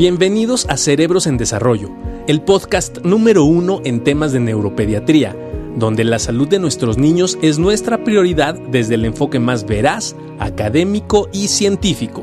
[0.00, 1.90] Bienvenidos a Cerebros en Desarrollo,
[2.26, 5.36] el podcast número uno en temas de neuropediatría,
[5.76, 11.28] donde la salud de nuestros niños es nuestra prioridad desde el enfoque más veraz, académico
[11.34, 12.22] y científico.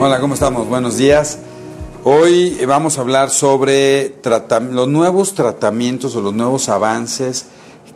[0.00, 0.68] Hola, ¿cómo estamos?
[0.68, 1.38] Buenos días.
[2.02, 4.16] Hoy vamos a hablar sobre
[4.72, 7.46] los nuevos tratamientos o los nuevos avances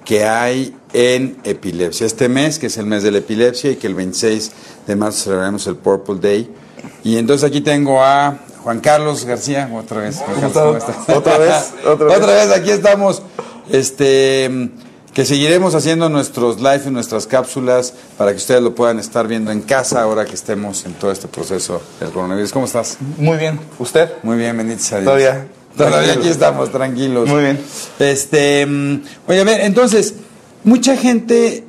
[0.07, 2.07] que hay en epilepsia.
[2.07, 4.53] Este mes, que es el mes de la epilepsia y que el 26
[4.87, 6.51] de marzo celebraremos el Purple Day.
[7.05, 10.23] Y entonces aquí tengo a Juan Carlos García, otra vez.
[10.25, 11.73] ¿Cómo, ¿Otra vez?
[11.85, 12.51] ¿Otra vez?
[12.53, 13.21] aquí estamos.
[13.69, 14.71] Este,
[15.13, 19.51] que seguiremos haciendo nuestros live y nuestras cápsulas para que ustedes lo puedan estar viendo
[19.51, 22.53] en casa ahora que estemos en todo este proceso del coronavirus.
[22.53, 22.99] ¿Cómo estás?
[23.19, 23.59] Muy bien.
[23.81, 24.11] ¿Usted?
[24.23, 25.07] Muy bien, bendito sea Dios.
[25.07, 25.49] Todavía.
[25.77, 27.29] Todavía aquí estamos, tranquilos.
[27.29, 27.59] Muy bien.
[27.99, 30.15] Este, mm, oye, a ver, entonces,
[30.65, 31.65] mucha gente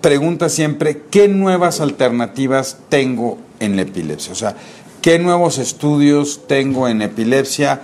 [0.00, 4.32] pregunta siempre, ¿qué nuevas alternativas tengo en la epilepsia?
[4.32, 4.56] O sea,
[5.02, 7.82] ¿qué nuevos estudios tengo en epilepsia?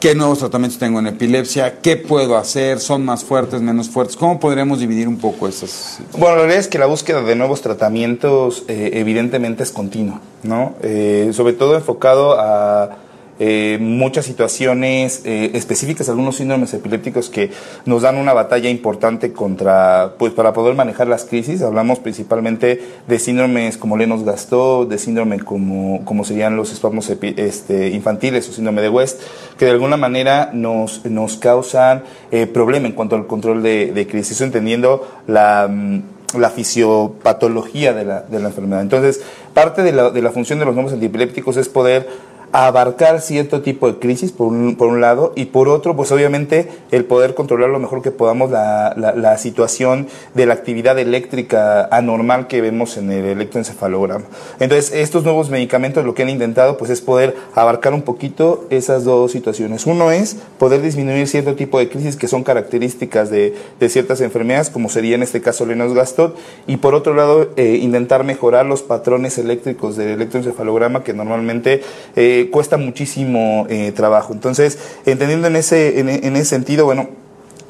[0.00, 1.80] ¿Qué nuevos tratamientos tengo en epilepsia?
[1.80, 2.78] ¿Qué puedo hacer?
[2.78, 4.16] ¿Son más fuertes, menos fuertes?
[4.16, 5.98] ¿Cómo podremos dividir un poco esas?
[6.12, 10.76] Bueno, la verdad es que la búsqueda de nuevos tratamientos eh, evidentemente es continua, ¿no?
[10.82, 12.96] Eh, sobre todo enfocado a
[13.38, 17.50] eh, muchas situaciones eh, específicas, algunos síndromes epilépticos que
[17.86, 21.62] nos dan una batalla importante contra, pues para poder manejar las crisis.
[21.62, 28.48] Hablamos principalmente de síndromes como Lennox-Gastaut, de síndrome como, como serían los espasmos este, infantiles
[28.48, 29.20] o síndrome de West,
[29.56, 34.06] que de alguna manera nos, nos causan eh, problema en cuanto al control de, de
[34.06, 36.02] crisis, entendiendo la mm,
[36.36, 38.82] la fisiopatología de la, de la enfermedad.
[38.82, 39.22] Entonces,
[39.54, 42.08] parte de la, de la función de los nuevos antiepilépticos es poder
[42.52, 46.68] abarcar cierto tipo de crisis, por un, por un lado, y por otro, pues obviamente
[46.90, 52.46] el poder controlar lo mejor que podamos la, la, situación de la actividad eléctrica anormal
[52.46, 54.24] que vemos en el electroencefalograma.
[54.58, 59.04] Entonces, estos nuevos medicamentos lo que han intentado pues es poder abarcar un poquito esas
[59.04, 59.86] dos situaciones.
[59.86, 64.70] Uno es poder disminuir cierto tipo de crisis que son características de, de ciertas enfermedades,
[64.70, 66.36] como sería en este caso Lennox-Gastaut,
[66.66, 71.82] y por otro lado, eh, intentar mejorar los patrones eléctricos del electroencefalograma que normalmente
[72.16, 74.32] eh, cuesta muchísimo eh, trabajo.
[74.32, 77.08] Entonces, entendiendo en ese, en, ese sentido, bueno,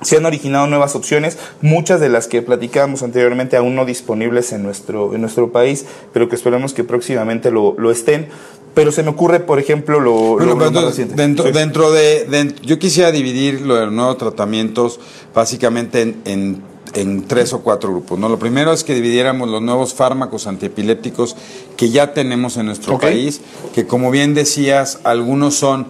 [0.03, 4.63] se han originado nuevas opciones, muchas de las que platicábamos anteriormente aún no disponibles en
[4.63, 8.29] nuestro, en nuestro país, pero que esperamos que próximamente lo, lo estén.
[8.75, 10.37] Pero se me ocurre, por ejemplo, lo,
[11.17, 15.01] Dentro, dentro de, Yo quisiera dividir los nuevos tratamientos
[15.35, 16.63] básicamente en, en
[16.95, 18.19] en tres o cuatro grupos.
[18.19, 18.29] ¿no?
[18.29, 21.37] Lo primero es que dividiéramos los nuevos fármacos antiepilépticos
[21.77, 23.41] que ya tenemos en nuestro país,
[23.75, 25.87] que como bien decías, algunos son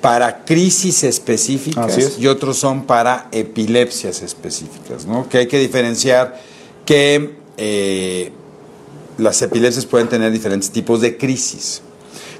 [0.00, 5.28] para crisis específicas y otros son para epilepsias específicas, ¿no?
[5.28, 6.40] que hay que diferenciar
[6.84, 8.32] que eh,
[9.18, 11.82] las epilepsias pueden tener diferentes tipos de crisis.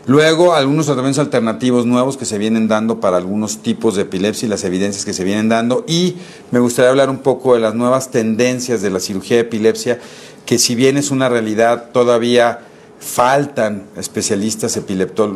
[0.07, 4.49] Luego, algunos tratamientos alternativos nuevos que se vienen dando para algunos tipos de epilepsia y
[4.49, 5.85] las evidencias que se vienen dando.
[5.87, 6.17] Y
[6.51, 9.99] me gustaría hablar un poco de las nuevas tendencias de la cirugía de epilepsia,
[10.47, 12.61] que si bien es una realidad, todavía
[13.01, 14.79] faltan especialistas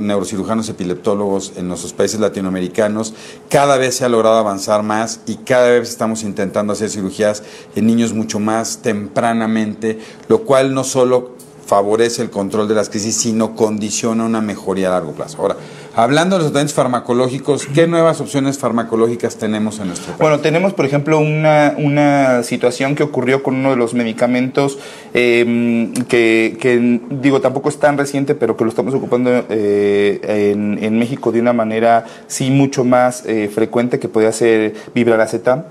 [0.01, 3.15] neurocirujanos epileptólogos en nuestros países latinoamericanos.
[3.49, 7.43] Cada vez se ha logrado avanzar más y cada vez estamos intentando hacer cirugías
[7.77, 11.37] en niños mucho más tempranamente, lo cual no solo
[11.73, 15.41] favorece el control de las crisis, sino condiciona una mejoría a largo plazo.
[15.41, 15.57] Ahora,
[15.95, 20.21] hablando de los tratamientos farmacológicos, ¿qué nuevas opciones farmacológicas tenemos en nuestro país?
[20.21, 24.79] Bueno, tenemos, por ejemplo, una, una situación que ocurrió con uno de los medicamentos
[25.15, 30.99] em, que, digo, tampoco es tan reciente, pero que lo estamos ocupando eh, en, en,
[30.99, 35.63] México de una manera, sí, mucho más eh, frecuente, que podría ser vibraracetam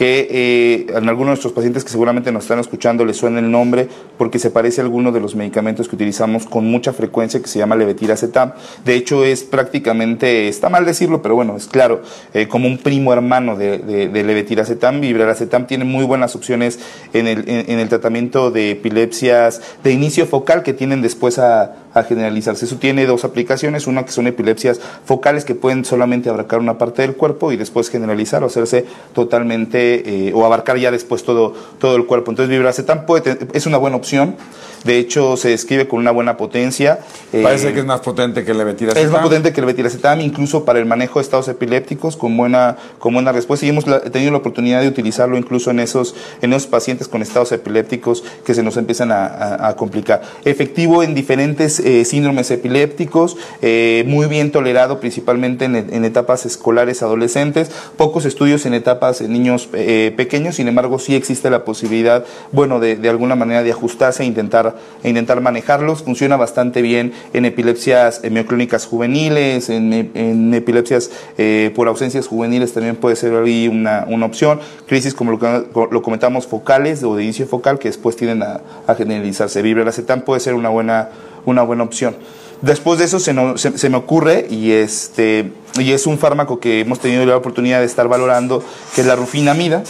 [0.00, 3.50] que eh, en algunos de nuestros pacientes que seguramente nos están escuchando les suena el
[3.50, 7.48] nombre porque se parece a alguno de los medicamentos que utilizamos con mucha frecuencia que
[7.48, 8.52] se llama levetiracetam.
[8.82, 12.00] De hecho es prácticamente, está mal decirlo, pero bueno, es claro,
[12.32, 15.02] eh, como un primo hermano de, de, de levetiracetam.
[15.02, 16.78] Vibraracetam tiene muy buenas opciones
[17.12, 21.76] en el, en el tratamiento de epilepsias de inicio focal que tienen después a
[22.08, 22.64] generalizarse.
[22.64, 27.02] Eso tiene dos aplicaciones, una que son epilepsias focales que pueden solamente abarcar una parte
[27.02, 31.96] del cuerpo y después generalizar o hacerse totalmente eh, o abarcar ya después todo, todo
[31.96, 32.30] el cuerpo.
[32.30, 34.36] Entonces vibracetam puede es una buena opción.
[34.84, 37.00] De hecho, se describe con una buena potencia.
[37.42, 39.04] Parece eh, que es más potente que el levetiracetam.
[39.04, 42.76] Es más potente que el levetiracetam, incluso para el manejo de estados epilépticos, con buena,
[42.98, 43.66] con buena respuesta.
[43.66, 47.52] Y hemos tenido la oportunidad de utilizarlo incluso en esos, en esos pacientes con estados
[47.52, 50.22] epilépticos que se nos empiezan a, complicar.
[50.44, 57.70] Efectivo en diferentes eh, síndromes epilépticos, eh, muy bien tolerado principalmente en, etapas escolares adolescentes,
[57.96, 62.96] pocos estudios en etapas en niños pequeños, sin embargo sí existe la posibilidad, bueno, de,
[62.96, 64.69] de alguna manera de ajustarse e intentar,
[65.02, 66.02] e intentar manejarlos.
[66.02, 73.16] Funciona bastante bien en epilepsias mioclónicas juveniles, en, epilepsias eh, por ausencias juveniles también puede
[73.16, 74.60] ser ahí una, una opción.
[74.86, 79.62] Crisis, como lo, comentamos, focales o de inicio focal que después tienden a, a generalizarse.
[79.62, 81.08] Vibrelacetam puede ser una buena,
[81.46, 82.16] una buena opción.
[82.62, 86.80] Después de eso se, se, se, me ocurre y este y es un fármaco que
[86.80, 88.62] hemos tenido la oportunidad de estar valorando
[88.94, 89.82] que es la rufinamida.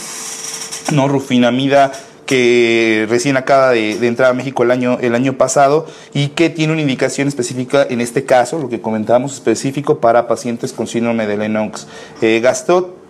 [0.93, 1.91] No, rufinamida
[2.31, 6.71] que recién acaba de, entrar a México el año, el año pasado y que tiene
[6.71, 11.35] una indicación específica, en este caso, lo que comentábamos, específico para pacientes con síndrome de
[11.35, 11.87] Lennox.
[12.21, 13.00] Eh, Gastot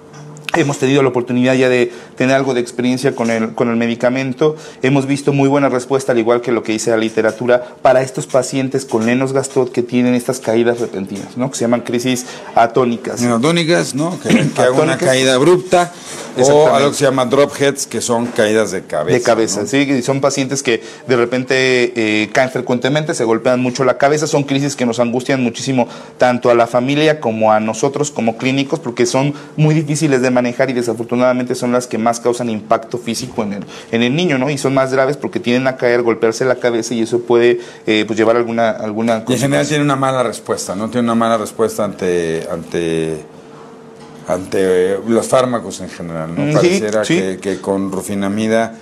[0.56, 4.58] Hemos tenido la oportunidad ya de tener algo de experiencia con el, con el medicamento.
[4.82, 8.28] Hemos visto muy buena respuesta, al igual que lo que dice la literatura, para estos
[8.28, 11.50] pacientes con Lennox Gastot que tienen estas caídas repentinas, ¿no?
[11.50, 13.24] que se llaman crisis atónicas.
[13.24, 14.20] Atónicas, ¿no?
[14.20, 15.94] que, que haga una caída abrupta
[16.38, 19.18] o algo que se llama drop heads, que son caídas de cabeza.
[19.18, 23.98] De cabeza, sí, son pacientes que de repente eh, caen frecuentemente, se golpean mucho la
[23.98, 25.88] cabeza, son crisis que nos angustian muchísimo
[26.18, 30.41] tanto a la familia como a nosotros como clínicos, porque son muy difíciles de manejar
[30.42, 34.38] manejar y desafortunadamente son las que más causan impacto físico en el, en el niño,
[34.38, 34.50] ¿no?
[34.50, 38.04] Y son más graves porque tienden a caer, golpearse la cabeza y eso puede eh,
[38.08, 40.90] pues llevar alguna alguna Y en general tiene una mala respuesta, ¿no?
[40.90, 43.24] Tiene una mala respuesta ante ante
[44.28, 46.54] ante los fármacos en general, ¿no?
[46.54, 48.76] Pareciera Que, que, con rufinamida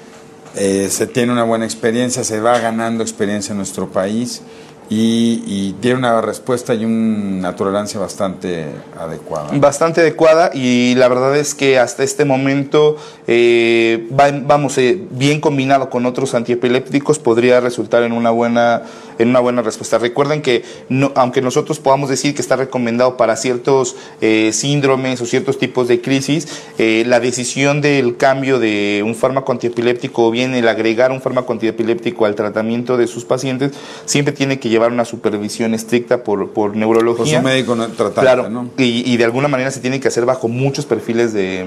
[0.55, 4.41] eh, se tiene una buena experiencia, se va ganando experiencia en nuestro país
[4.89, 8.65] y, tiene una respuesta y una tolerancia bastante
[8.99, 9.49] adecuada.
[9.53, 12.97] Bastante adecuada y la verdad es que hasta este momento,
[13.27, 18.81] eh, vamos, eh, bien combinado con otros antiepilépticos, podría resultar en una buena
[19.19, 19.99] en una buena respuesta.
[19.99, 25.25] Recuerden que no, aunque nosotros podamos decir que está recomendado para ciertos eh, síndromes o
[25.25, 30.55] ciertos tipos de crisis, eh, la decisión del cambio de un fármaco antiepiléptico o bien
[30.55, 33.73] el agregar un fármaco antiepiléptico al tratamiento de sus pacientes
[34.05, 37.41] siempre tiene que llevar una supervisión estricta por, por neurología.
[37.41, 38.69] Por su médico tratante, claro, ¿no?
[38.77, 41.65] y, y, de alguna manera se tiene que hacer bajo muchos perfiles de,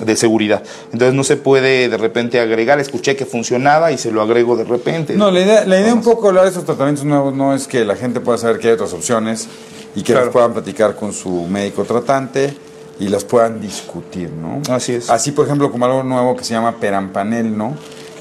[0.00, 0.62] mm, de seguridad.
[0.92, 4.64] Entonces no se puede de repente agregar, escuché que funcionaba y se lo agrego de
[4.64, 5.14] repente.
[5.14, 7.84] No, la idea, la idea un poco hablar de esos tratamientos nuevos no es que
[7.84, 9.48] la gente pueda saber que hay otras opciones
[9.94, 12.54] y que las puedan platicar con su médico tratante
[12.98, 14.60] y las puedan discutir, ¿no?
[14.72, 15.10] Así es.
[15.10, 17.74] Así, por ejemplo, como algo nuevo que se llama perampanel, ¿no?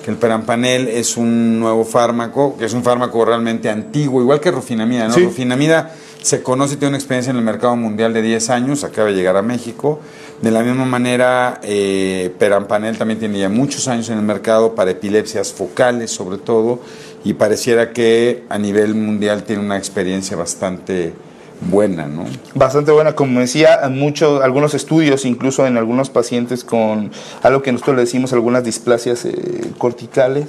[0.04, 4.50] Que el perampanel es un nuevo fármaco, que es un fármaco realmente antiguo, igual que
[4.50, 5.16] rufinamida, ¿no?
[5.16, 9.10] Rufinamida se conoce y tiene una experiencia en el mercado mundial de 10 años, acaba
[9.10, 10.00] de llegar a México.
[10.42, 14.92] De la misma manera, eh, Perampanel también tiene ya muchos años en el mercado para
[14.92, 16.80] epilepsias focales, sobre todo,
[17.24, 21.14] y pareciera que a nivel mundial tiene una experiencia bastante
[21.70, 22.26] buena, ¿no?
[22.56, 27.12] Bastante buena, como decía, muchos, algunos estudios, incluso en algunos pacientes con
[27.44, 29.34] algo que nosotros le decimos algunas displasias eh,
[29.78, 30.48] corticales,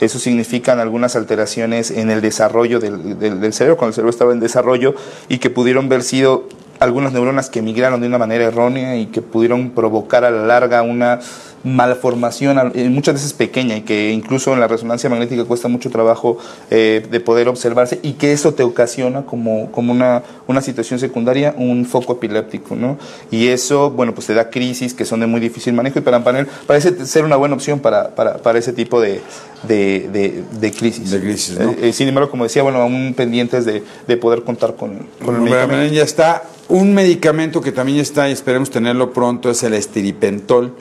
[0.00, 4.40] eso significan algunas alteraciones en el desarrollo del, del, cerebro, cuando el cerebro estaba en
[4.40, 4.94] desarrollo
[5.28, 6.48] y que pudieron haber sido
[6.80, 10.82] algunas neuronas que migraron de una manera errónea y que pudieron provocar a la larga
[10.82, 11.20] una
[11.64, 16.38] malformación, eh, muchas veces pequeña y que incluso en la resonancia magnética cuesta mucho trabajo
[16.70, 21.54] eh, de poder observarse y que eso te ocasiona como, como una, una situación secundaria,
[21.56, 22.98] un foco epiléptico, ¿no?
[23.30, 26.46] Y eso, bueno, pues te da crisis que son de muy difícil manejo y Perampanel
[26.66, 29.22] parece ser una buena opción para, para, para ese tipo de,
[29.66, 31.10] de, de, crisis.
[31.10, 31.74] De crisis, ¿no?
[31.80, 35.40] Eh, sin embargo, como decía, bueno, aún pendientes de, de poder contar con, con el
[35.40, 35.94] medicamento.
[35.94, 36.44] Ya está.
[36.68, 40.74] Un medicamento que también está y esperemos tenerlo pronto es el estiripentol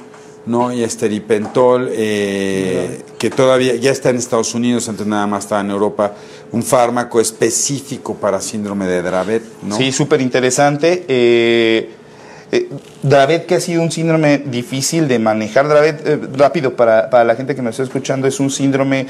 [0.46, 0.74] ¿no?
[0.74, 5.72] Y esteripentol, eh, que todavía ya está en Estados Unidos, antes nada más estaba en
[5.72, 6.14] Europa,
[6.52, 9.78] un fármaco específico para síndrome de Dravet, ¿no?
[9.78, 11.06] Sí, súper interesante.
[11.08, 11.90] Eh,
[12.52, 12.70] eh,
[13.02, 15.68] Dravet, que ha sido un síndrome difícil de manejar.
[15.68, 19.08] Dravet, rápido, para, para, la gente que me está escuchando, es un síndrome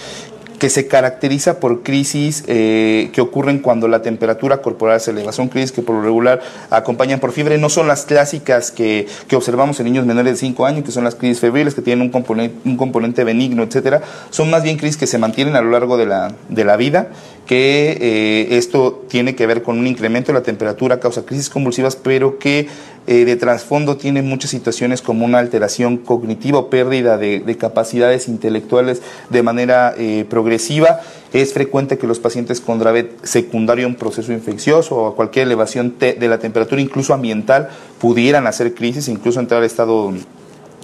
[0.63, 5.33] que se caracteriza por crisis eh, que ocurren cuando la temperatura corporal se eleva.
[5.33, 6.39] Son crisis que por lo regular
[6.69, 7.57] acompañan por fiebre.
[7.57, 11.03] No son las clásicas que, que observamos en niños menores de 5 años, que son
[11.03, 14.03] las crisis febriles, que tienen un componente, un componente benigno, etcétera.
[14.29, 17.09] Son más bien crisis que se mantienen a lo largo de la, de la vida
[17.45, 21.95] que eh, esto tiene que ver con un incremento de la temperatura, causa crisis convulsivas,
[21.95, 22.67] pero que
[23.05, 29.01] eh, de trasfondo tiene muchas situaciones como una alteración cognitiva o pérdida de, capacidades intelectuales
[29.29, 31.01] de manera eh, progresiva.
[31.33, 35.47] Es frecuente que los pacientes con Dravet secundario a un proceso infeccioso o a cualquier
[35.47, 37.69] elevación de la temperatura, incluso ambiental,
[37.99, 40.13] pudieran hacer crisis, incluso entrar al estado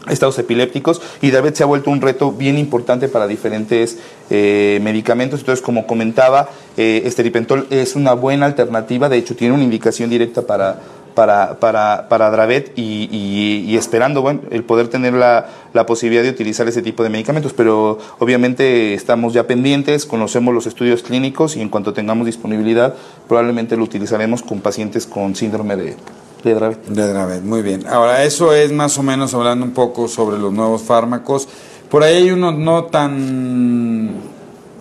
[0.08, 3.98] estados epilépticos y Dravet se ha vuelto un reto bien importante para diferentes
[4.30, 5.42] eh, medicamentos.
[5.42, 10.44] Entonces, como comentaba, eh, esteripentol es una buena alternativa, de hecho tiene una indicación directa
[10.44, 10.80] para,
[11.14, 16.68] para, para, para Dravet y, esperando bueno, el poder tener la, la, posibilidad de utilizar
[16.68, 21.70] ese tipo de medicamentos, pero obviamente estamos ya pendientes, conocemos los estudios clínicos y en
[21.70, 22.96] cuanto tengamos disponibilidad
[23.28, 25.96] probablemente lo utilizaremos con pacientes con síndrome de
[26.44, 26.86] de Dravet.
[26.86, 27.86] De Dravet, muy bien.
[27.88, 31.48] Ahora, eso es más o menos hablando un poco sobre los nuevos fármacos.
[31.90, 34.12] Por ahí hay uno no tan,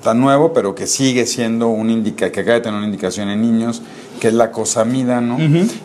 [0.03, 3.41] tan nuevo, pero que sigue siendo un indica, que acaba de tener una indicación en
[3.41, 3.83] niños,
[4.21, 5.38] que es la cosamida, ¿no?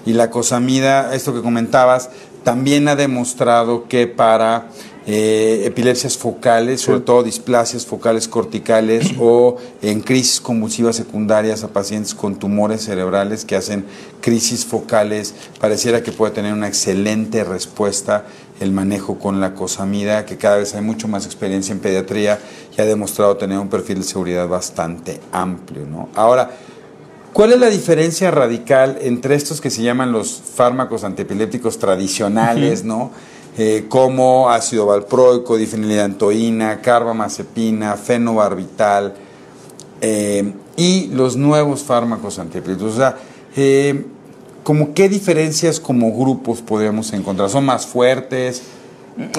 [0.06, 2.10] Y la cosamida, esto que comentabas,
[2.43, 4.69] también ha demostrado que para
[5.05, 12.15] eh, epilepsias focales, sobre todo displasias focales corticales o en crisis convulsivas secundarias a pacientes
[12.15, 13.85] con tumores cerebrales que hacen
[14.21, 18.25] crisis focales, pareciera que puede tener una excelente respuesta
[18.62, 22.39] el manejo con la cosamida, que cada vez hay mucho más experiencia en pediatría
[22.77, 25.85] y ha demostrado tener un perfil de seguridad bastante amplio.
[25.85, 26.07] ¿no?
[26.15, 26.50] Ahora,
[27.34, 33.10] ¿Cuál es la diferencia radical entre estos que se llaman los fármacos antiepilépticos tradicionales, ¿no?
[33.58, 39.16] Eh, como ácido valproico, difenilidantoína, carbamazepina, fenobarbital
[40.02, 42.94] eh, y los nuevos fármacos antiepilépticos.
[42.94, 43.18] O sea,
[43.56, 44.06] eh,
[44.63, 47.50] ¿como qué diferencias como grupos podríamos encontrar?
[47.50, 48.62] ¿Son más fuertes?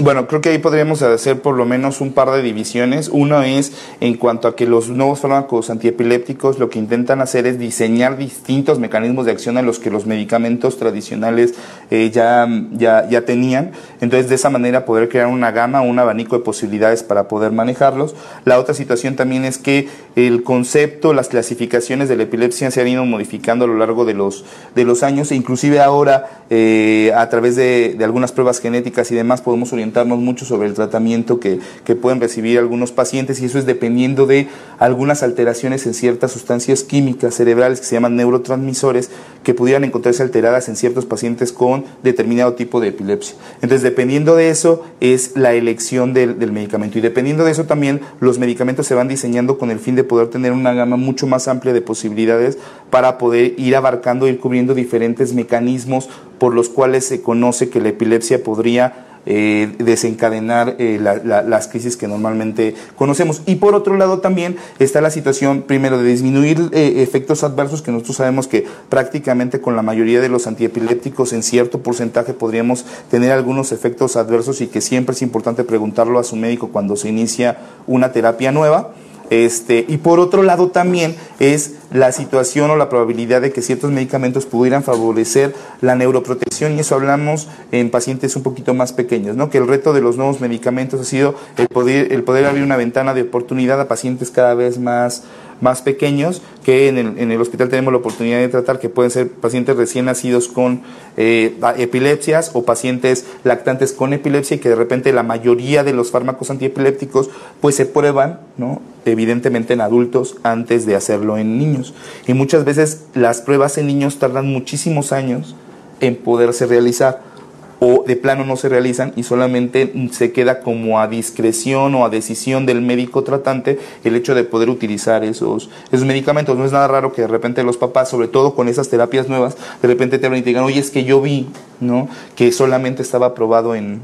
[0.01, 3.09] Bueno, creo que ahí podríamos hacer por lo menos un par de divisiones.
[3.09, 7.59] Uno es en cuanto a que los nuevos fármacos antiepilépticos lo que intentan hacer es
[7.59, 11.55] diseñar distintos mecanismos de acción a los que los medicamentos tradicionales
[11.91, 13.73] eh, ya, ya, ya tenían.
[14.01, 18.15] Entonces, de esa manera poder crear una gama, un abanico de posibilidades para poder manejarlos.
[18.45, 22.87] La otra situación también es que el concepto, las clasificaciones de la epilepsia se han
[22.87, 24.45] ido modificando a lo largo de los,
[24.77, 29.17] de los años e inclusive ahora eh, a través de, de algunas pruebas genéticas y
[29.17, 33.59] demás podemos orientarnos mucho sobre el tratamiento que, que, pueden recibir algunos pacientes y eso
[33.59, 39.11] es dependiendo de algunas alteraciones en ciertas sustancias químicas cerebrales que se llaman neurotransmisores
[39.43, 43.37] que pudieran encontrarse alteradas en ciertos pacientes con determinado tipo de epilepsia.
[43.57, 48.01] Entonces, dependiendo de eso es la elección del, del medicamento y dependiendo de eso también
[48.21, 51.49] los medicamentos se van diseñando con el fin de poder tener una gama mucho más
[51.49, 52.59] amplia de posibilidades
[52.91, 57.91] para poder ir abarcando, ir cubriendo diferentes mecanismos por los cuales se conoce que la
[57.91, 63.43] epilepsia podría eh, desencadenar eh, las crisis que normalmente conocemos.
[63.47, 67.91] Y por otro lado también está la situación, primero, de disminuir eh, efectos adversos, que
[67.91, 73.33] nosotros sabemos que prácticamente con la mayoría de los antiepilépticos en cierto porcentaje podríamos tener
[73.33, 77.59] algunos efectos adversos y que siempre es importante preguntarlo a su médico cuando se inicia
[77.87, 78.93] una terapia nueva.
[79.35, 83.91] Este, y por otro lado también es la situación o la probabilidad de que ciertos
[83.91, 89.51] medicamentos pudieran favorecer la neuroprotección y eso hablamos en pacientes un poquito más pequeños, ¿no?
[89.51, 92.77] que el reto de los nuevos medicamentos ha sido el poder, el poder abrir una
[92.77, 95.25] ventana de oportunidad a pacientes cada vez más
[95.61, 99.11] más pequeños que en el, en el, hospital tenemos la oportunidad de tratar, que pueden
[99.11, 100.83] ser pacientes recién nacidos con
[101.17, 106.11] eh, epilepsias o pacientes lactantes con epilepsia y que de repente la mayoría de los
[106.11, 107.31] fármacos antiepilépticos
[107.61, 108.81] pues se prueban, ¿no?
[109.05, 111.95] evidentemente en adultos antes de hacerlo en niños.
[112.27, 115.55] Y muchas veces las pruebas en niños tardan muchísimos años
[116.01, 117.34] en poderse realizar
[117.81, 122.11] o de plano no se realizan y solamente se queda como a discreción o a
[122.11, 126.57] decisión del médico tratante el hecho de poder utilizar esos, esos medicamentos.
[126.57, 129.57] No es nada raro que de repente los papás, sobre todo con esas terapias nuevas,
[129.83, 131.47] de repente te hablan y te digan, oye, es que yo vi
[131.81, 132.09] ¿no?
[132.37, 134.01] que solamente estaba aprobado en,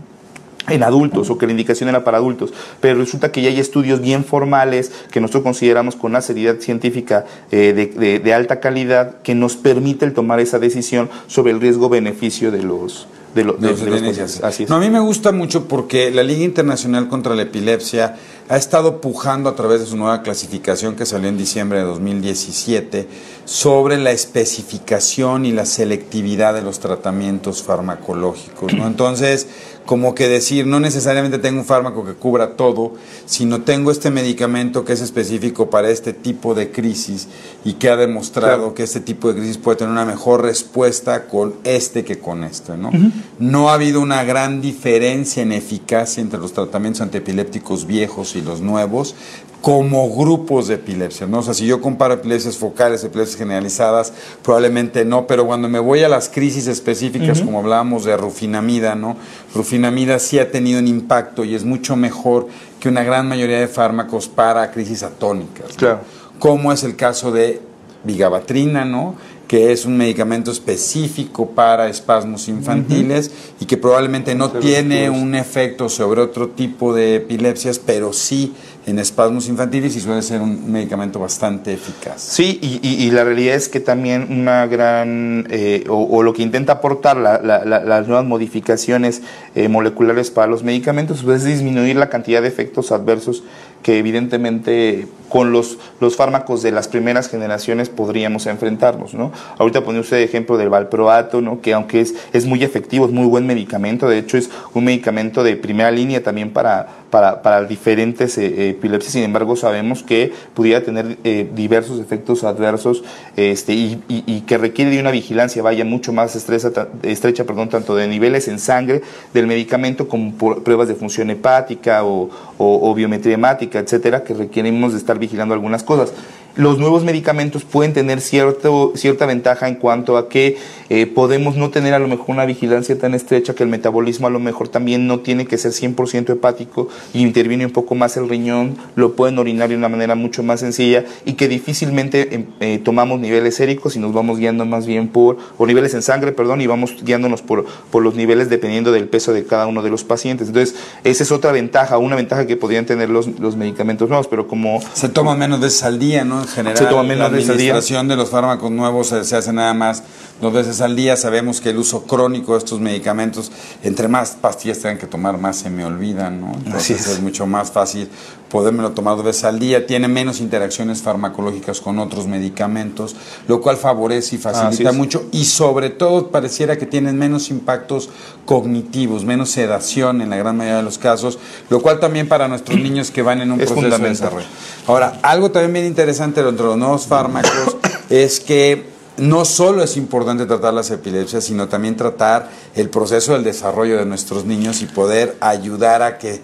[0.68, 4.00] en adultos o que la indicación era para adultos, pero resulta que ya hay estudios
[4.00, 9.56] bien formales que nosotros consideramos con una seriedad científica eh, de, alta calidad que nos
[9.56, 14.90] permite tomar esa decisión sobre el riesgo-beneficio de los, de, los Así No, a mí
[14.90, 18.16] me gusta mucho porque la Liga Internacional contra la Epilepsia
[18.50, 23.06] ha estado pujando a través de su nueva clasificación que salió en diciembre de 2017
[23.44, 28.74] sobre la especificación y la selectividad de los tratamientos farmacológicos.
[28.74, 28.88] ¿no?
[28.88, 29.46] Entonces,
[29.86, 34.84] como que decir, no necesariamente tengo un fármaco que cubra todo, sino tengo este medicamento
[34.84, 37.28] que es específico para este tipo de crisis
[37.64, 41.54] y que ha demostrado que este tipo de crisis puede tener una mejor respuesta con
[41.64, 42.76] este que con este.
[42.76, 42.90] ¿no?
[43.38, 48.44] no ha habido una gran diferencia en eficacia entre los tratamientos antiepilépticos viejos y y
[48.44, 49.14] los nuevos
[49.60, 51.40] como grupos de epilepsia, ¿no?
[51.40, 56.02] O sea, si yo comparo epilepsias focales, epilepsias generalizadas, probablemente no, pero cuando me voy
[56.02, 59.16] a las crisis específicas, como hablábamos de rufinamida, ¿no?
[59.54, 63.68] Rufinamida sí ha tenido un impacto y es mucho mejor que una gran mayoría de
[63.68, 65.74] fármacos para crisis atónicas.
[65.76, 66.00] Claro.
[66.38, 67.60] Como es el caso de
[68.04, 69.16] vigabatrina, ¿no?
[69.50, 75.88] Que es un medicamento específico para espasmos infantiles y que probablemente no tiene un efecto
[75.88, 78.54] sobre otro tipo de epilepsias, pero sí
[78.86, 82.20] en espasmos infantiles y suele ser un medicamento bastante eficaz.
[82.22, 87.16] Sí, y, la realidad es que también una gran, eh, o, lo que intenta aportar
[87.16, 89.20] las nuevas modificaciones
[89.56, 93.42] eh, moleculares para los medicamentos pues, es disminuir la cantidad de efectos adversos
[93.82, 99.32] que evidentemente con los, los fármacos de las primeras generaciones podríamos enfrentarnos, ¿no?
[99.58, 101.60] Ahorita pone usted el ejemplo del valproato, ¿no?
[101.62, 105.42] Que aunque es, es muy efectivo, es muy buen medicamento, de hecho es un medicamento
[105.44, 110.82] de primera línea también para, para, para diferentes eh, epilepsias, sin embargo sabemos que pudiera
[110.82, 113.04] tener eh, diversos efectos adversos
[113.36, 118.08] este, y, que requiere de una vigilancia, vaya, mucho más estrecha, estrecha perdón, tanto de
[118.08, 123.69] niveles en sangre del medicamento como pruebas de función hepática o, o, o biometría hemática,
[123.78, 126.12] etcétera, que requerimos de estar vigilando algunas cosas
[126.56, 130.56] los nuevos medicamentos pueden tener cierto, cierta ventaja en cuanto a que
[130.88, 134.30] eh, podemos no tener a lo mejor una vigilancia tan estrecha que el metabolismo a
[134.30, 138.28] lo mejor también no tiene que ser 100% hepático y interviene un poco más el
[138.28, 142.80] riñón, lo pueden orinar de una manera mucho más sencilla y que difícilmente em, eh,
[142.82, 146.60] tomamos niveles séricos y nos vamos guiando más bien por, o niveles en sangre, perdón,
[146.60, 150.04] y vamos guiándonos por, por los niveles dependiendo del peso de cada uno de los
[150.04, 150.48] pacientes.
[150.48, 154.46] Entonces, esa es otra ventaja, una ventaja que podrían tener los, los medicamentos nuevos, pero
[154.48, 154.80] como...
[154.94, 156.39] Se toman menos veces al día, ¿no?
[156.42, 160.02] En general, la administración de los fármacos nuevos se, hace nada más
[160.40, 161.16] dos veces al día.
[161.16, 163.50] Sabemos que el uso crónico de estos medicamentos,
[163.82, 166.52] entre más pastillas tengan que tomar, más se me olvidan, ¿no?
[166.52, 167.20] Entonces es.
[167.20, 168.08] mucho más fácil
[168.50, 169.86] podérmelo tomar dos veces al día.
[169.86, 173.16] Tiene menos interacciones farmacológicas con otros medicamentos,
[173.48, 175.24] lo cual favorece y facilita mucho.
[175.32, 178.10] Y sobre todo pareciera que tienen menos impactos
[178.44, 181.38] cognitivos, menos sedación en la gran mayoría de los casos,
[181.70, 184.46] lo cual también para nuestros niños que van en un proceso de desarrollo.
[184.86, 187.76] Ahora, algo también bien interesante dentro de los nuevos fármacos
[188.10, 193.44] es que no solo es importante tratar las epilepsias, sino también tratar el proceso del
[193.44, 196.40] desarrollo de nuestros niños y poder ayudar a que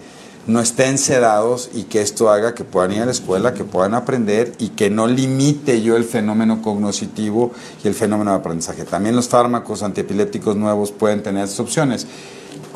[0.47, 3.93] no estén sedados y que esto haga que puedan ir a la escuela, que puedan
[3.93, 7.51] aprender y que no limite yo el fenómeno cognitivo
[7.83, 8.85] y el fenómeno de aprendizaje.
[8.85, 12.07] También los fármacos antiepilépticos nuevos pueden tener estas opciones.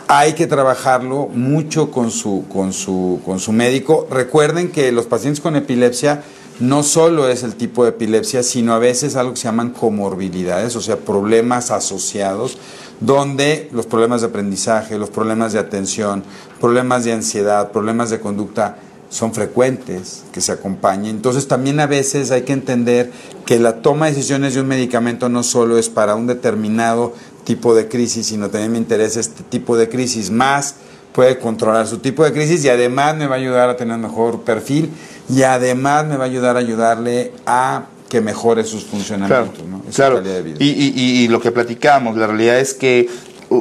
[0.08, 4.06] Hay que trabajarlo mucho con su, con su, con su médico.
[4.12, 6.24] Recuerden que los pacientes con epilepsia
[6.60, 10.76] no solo es el tipo de epilepsia, sino a veces algo que se llaman comorbilidades,
[10.76, 12.58] o sea, problemas asociados,
[13.00, 16.24] donde los problemas de aprendizaje, los problemas de atención,
[16.60, 18.78] problemas de ansiedad, problemas de conducta
[19.10, 21.16] son frecuentes que se acompañen.
[21.16, 23.12] Entonces también a veces hay que entender
[23.46, 27.74] que la toma de decisiones de un medicamento no solo es para un determinado tipo
[27.74, 30.76] de crisis, sino también me interesa este tipo de crisis más
[31.12, 34.42] puede controlar su tipo de crisis y además me va a ayudar a tener mejor
[34.42, 34.90] perfil
[35.32, 39.58] y además me va a ayudar a ayudarle a que mejore sus funcionamientos,
[39.96, 40.30] claro, ¿no?
[40.30, 40.58] de vida.
[40.60, 43.08] Y, y, y, lo que platicamos, la realidad es que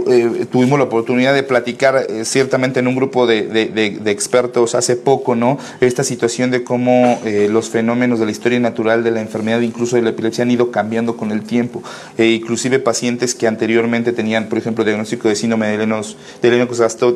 [0.06, 4.94] eh, tuvimos la oportunidad de platicar eh, ciertamente en un grupo de, de, expertos hace
[4.94, 5.58] poco, ¿no?
[5.80, 9.96] Esta situación de cómo eh, los fenómenos de la historia natural de la enfermedad, incluso
[9.96, 11.82] de la epilepsia, han ido cambiando con el tiempo.
[12.18, 16.68] inclusive pacientes que anteriormente tenían, por ejemplo, diagnóstico de síndrome de Lennox, de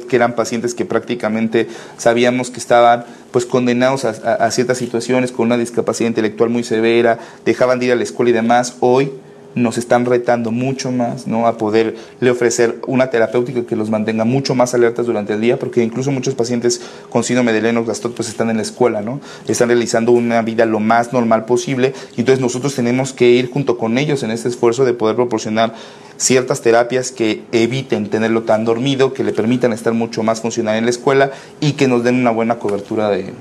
[0.08, 5.46] que eran pacientes que prácticamente sabíamos que estaban pues condenados a, a ciertas situaciones con
[5.46, 8.76] una discapacidad intelectual muy severa, dejaban de ir a la escuela y demás.
[8.80, 9.12] Hoy
[9.54, 11.46] nos están retando mucho más ¿no?
[11.46, 15.82] a poderle ofrecer una terapéutica que los mantenga mucho más alertas durante el día, porque
[15.82, 19.20] incluso muchos pacientes con síndrome de Lennox-Gastaut pues están en la escuela, ¿no?
[19.46, 23.78] están realizando una vida lo más normal posible, y entonces nosotros tenemos que ir junto
[23.78, 25.74] con ellos en este esfuerzo de poder proporcionar
[26.16, 30.84] ciertas terapias que eviten tenerlo tan dormido, que le permitan estar mucho más funcional en
[30.84, 33.32] la escuela y que nos den una buena cobertura de,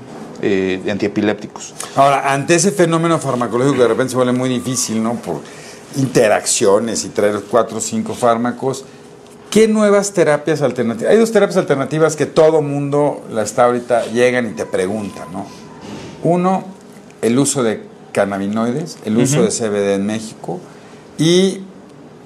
[0.42, 1.74] eh, antiepilépticos.
[1.96, 5.14] Ahora, ante ese fenómeno farmacológico que de repente se vuelve muy difícil, ¿no?
[5.14, 5.40] Por,
[5.96, 8.84] interacciones y traer cuatro o cinco fármacos.
[9.50, 11.12] ¿Qué nuevas terapias alternativas?
[11.12, 15.46] Hay dos terapias alternativas que todo mundo la está ahorita, llegan y te preguntan, ¿no?
[16.24, 16.64] Uno,
[17.22, 20.60] el uso de cannabinoides, el uso de CBD en México
[21.18, 21.60] y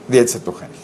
[0.09, 0.78] dieta cetogénica.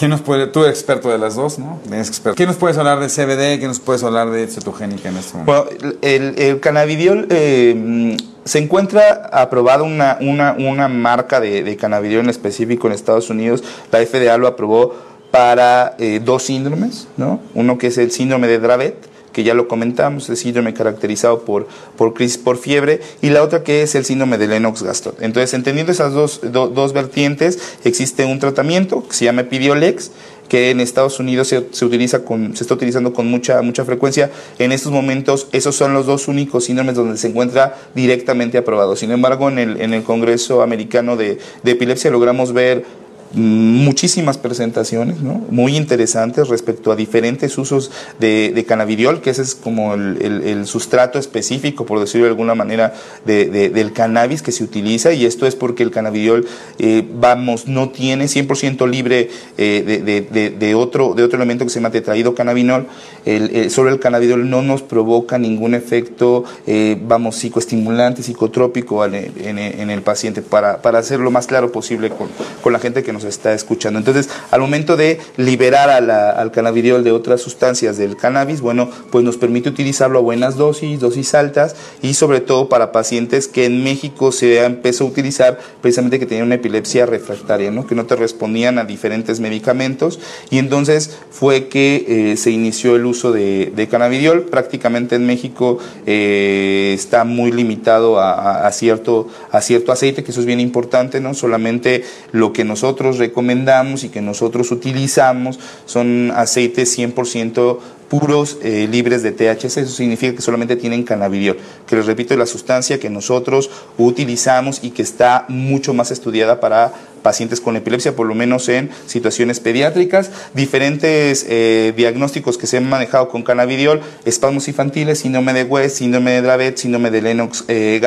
[0.00, 1.78] ¿Qué nos puede, tú eres experto de las dos, ¿no?
[1.92, 2.34] experto.
[2.34, 3.60] ¿Qué nos puedes hablar de CBD?
[3.60, 5.68] ¿Qué nos puedes hablar de cetogénica en este momento?
[6.00, 12.30] El, el cannabidiol eh, se encuentra aprobada una, una, una marca de, de, cannabidiol en
[12.30, 13.62] específico en Estados Unidos.
[13.92, 14.94] La FDA lo aprobó
[15.30, 17.40] para eh, dos síndromes, ¿no?
[17.52, 21.66] Uno que es el síndrome de Dravet que ya lo comentamos, el síndrome caracterizado por,
[21.96, 25.20] por crisis por fiebre, y la otra que es el síndrome de Lennox-Gastaut.
[25.20, 30.10] Entonces, entendiendo esas dos, dos vertientes, existe un tratamiento que se llama Epidiolex,
[30.50, 34.32] que en Estados Unidos se, se, utiliza con, se está utilizando con mucha, mucha frecuencia.
[34.58, 38.96] En estos momentos, esos son los dos únicos síndromes donde se encuentra directamente aprobado.
[38.96, 42.84] Sin embargo, en el, en el Congreso Americano de, de Epilepsia logramos ver
[43.32, 49.94] muchísimas presentaciones muy interesantes respecto a diferentes usos de, de cannabidiol, que ese es como
[49.94, 52.92] el, sustrato específico, por decirlo de alguna manera,
[53.24, 56.46] de, de, del cannabis que se utiliza, y esto es porque el cannabidiol,
[56.78, 61.90] eh, vamos, no tiene 100% libre eh, de, otro, de otro elemento que se llama
[61.90, 62.86] tetraído cannabinol,
[63.24, 70.02] el, solo el cannabidiol no nos provoca ningún efecto, eh, vamos, psicoestimulante, psicotrópico en, el
[70.02, 72.28] paciente, para, para hacer lo más claro posible con,
[72.62, 73.98] con la gente que nos está escuchando.
[73.98, 79.36] Entonces, al momento de liberar al cannabidiol de otras sustancias del cannabis, bueno, pues nos
[79.36, 84.32] permite utilizarlo a buenas dosis, dosis altas y sobre todo para pacientes que en México
[84.32, 87.86] se empezó a utilizar precisamente que tenían una epilepsia refractaria, ¿no?
[87.86, 90.18] que no te respondían a diferentes medicamentos
[90.50, 94.42] y entonces fue que eh, se inició el uso de, de, cannabidiol.
[94.42, 100.40] Prácticamente en México eh, está muy limitado a, a, cierto, a cierto aceite, que eso
[100.40, 101.34] es bien importante, ¿no?
[101.34, 107.78] solamente lo que nosotros recomendamos y que nosotros utilizamos son aceites 100%
[108.10, 112.38] puros eh, libres de THC, eso significa que solamente tienen cannabidiol, que les repito, es
[112.38, 118.14] la sustancia que nosotros utilizamos y que está mucho más estudiada para pacientes con epilepsia,
[118.14, 124.00] por lo menos en situaciones pediátricas, diferentes eh, diagnósticos que se han manejado con cannabidiol,
[124.24, 128.00] espasmos infantiles, síndrome de West, síndrome de Dravet, síndrome de Lennox eh,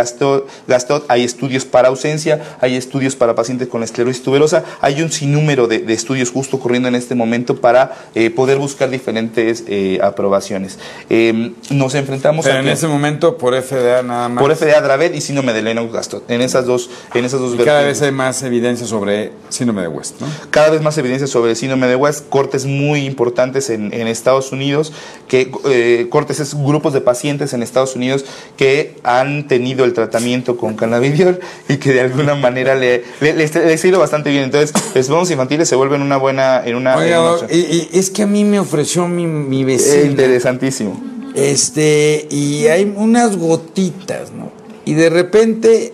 [1.08, 5.80] hay estudios para ausencia, hay estudios para pacientes con esclerosis tuberosa, hay un sinnúmero de,
[5.80, 9.64] de estudios justo ocurriendo en este momento para eh, poder buscar diferentes
[10.02, 10.80] aprobaciones.
[11.10, 14.42] Em, nos enfrentamos Pero a en ese momento por FDA nada más.
[14.42, 17.58] por FDA Dravet y síndrome de Lennox Gastaut, en esas dos, en esas dos y
[17.58, 19.03] cada vez hay más evidencia sobre
[19.50, 20.28] síndrome de West, ¿no?
[20.50, 24.52] Cada vez más evidencia sobre el síndrome de West, cortes muy importantes en, en Estados
[24.52, 24.94] Unidos,
[25.28, 28.26] que eh, cortes es grupos de pacientes en Estados Unidos
[28.58, 31.40] que han tenido el tratamiento con cannabidiol
[31.70, 34.44] y que de alguna manera le, le, les, les ha ido bastante bien.
[34.44, 36.64] Entonces, los bonos infantiles se vuelven una buena...
[36.66, 40.04] En una, Oiga, en es que a mí me ofreció mi, mi vecina.
[40.04, 41.02] Eh, interesantísimo.
[41.36, 44.52] Este, y hay unas gotitas, ¿no?
[44.86, 45.94] Y de repente,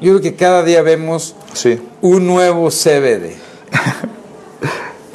[0.00, 1.78] yo creo que cada día vemos Sí.
[2.02, 3.36] un nuevo CBD.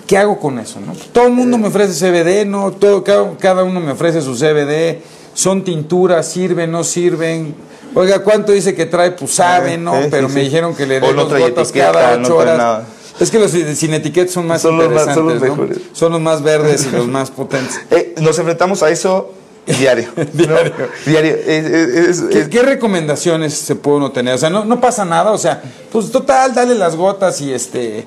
[0.07, 0.79] ¿Qué hago con eso?
[0.81, 0.93] No?
[1.13, 2.71] Todo el mundo me ofrece CBD, ¿no?
[2.71, 5.01] Todo, cada, cada, uno me ofrece su CBD.
[5.33, 7.55] Son tinturas, sirven, no sirven.
[7.95, 9.11] Oiga, ¿cuánto dice que trae?
[9.11, 9.95] Pues sabe, ¿no?
[9.97, 10.35] Sí, sí, Pero sí.
[10.35, 12.57] me dijeron que le den no dos gotas cada no ocho trae horas.
[12.57, 12.85] nada.
[13.21, 15.75] Es que los sin etiquetas son más Son los más- interesantes, son los ¿no?
[15.93, 17.79] Son los más verdes y los más potentes.
[17.91, 19.31] Eh, nos enfrentamos a eso
[19.79, 20.09] diario.
[20.15, 20.23] ¿no?
[20.33, 20.73] Diario.
[21.05, 21.35] Diario.
[21.35, 24.35] Es- es- es- ¿Qué, qué recomendaciones se puede uno tener?
[24.35, 28.05] O sea, no, no pasa nada, o sea, pues total, dale las gotas y este...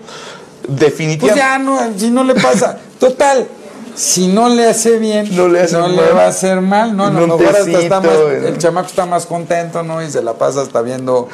[0.66, 1.38] Pues definitivamente.
[1.38, 3.46] ya no, si no le pasa, total,
[3.94, 7.04] si no le hace bien, No le hace va a hacer mal, ¿no?
[7.06, 8.28] A lo mejor hasta está más, ¿no?
[8.30, 10.02] el chamaco está más contento, ¿no?
[10.02, 11.28] Y se la pasa hasta viendo,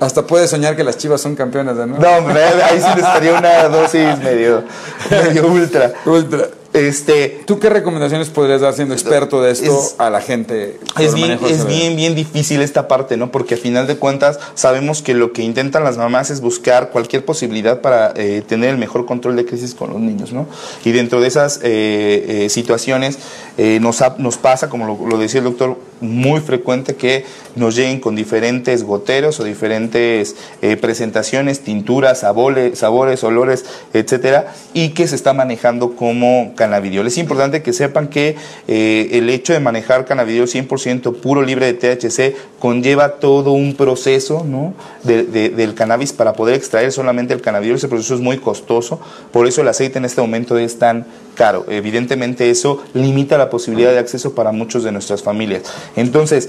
[0.00, 2.02] hasta puede soñar que las chivas son campeonas de nuevo.
[2.02, 4.64] No, hombre, ahí sí necesitaría una dosis medio,
[5.08, 5.92] medio ultra.
[6.04, 6.48] Ultra.
[6.72, 10.78] Este, ¿Tú qué recomendaciones podrías dar siendo experto de esto Es- a la gente?
[10.98, 13.30] es bien, es bien, bien difícil esta parte, ¿no?
[13.30, 17.26] Porque a final de cuentas sabemos que lo que intentan las mamás es buscar cualquier
[17.26, 20.46] posibilidad para eh, tener el mejor control de crisis con los niños, ¿no?
[20.82, 23.18] Y dentro de esas eh, eh, situaciones
[23.80, 28.00] nos, ha- nos pasa, como lo, lo decía el doctor, muy frecuente que nos lleguen
[28.00, 30.34] con diferentes goteros o diferentes
[30.80, 37.08] presentaciones, tinturas, sabores, sabores, olores, etcétera, y que se está manejando como cannabidiol.
[37.08, 38.36] Es importante que sepan que
[38.68, 44.44] eh, el hecho de manejar cannabidiol 100% puro, libre de THC, conlleva todo un proceso
[44.44, 44.74] ¿no?
[45.02, 47.78] de, de, del cannabis para poder extraer solamente el cannabidiol.
[47.78, 49.00] Ese proceso es muy costoso,
[49.32, 51.66] por eso el aceite en este momento es tan caro.
[51.68, 55.64] Evidentemente eso limita la posibilidad de acceso para muchos de nuestras familias.
[55.96, 56.48] Entonces,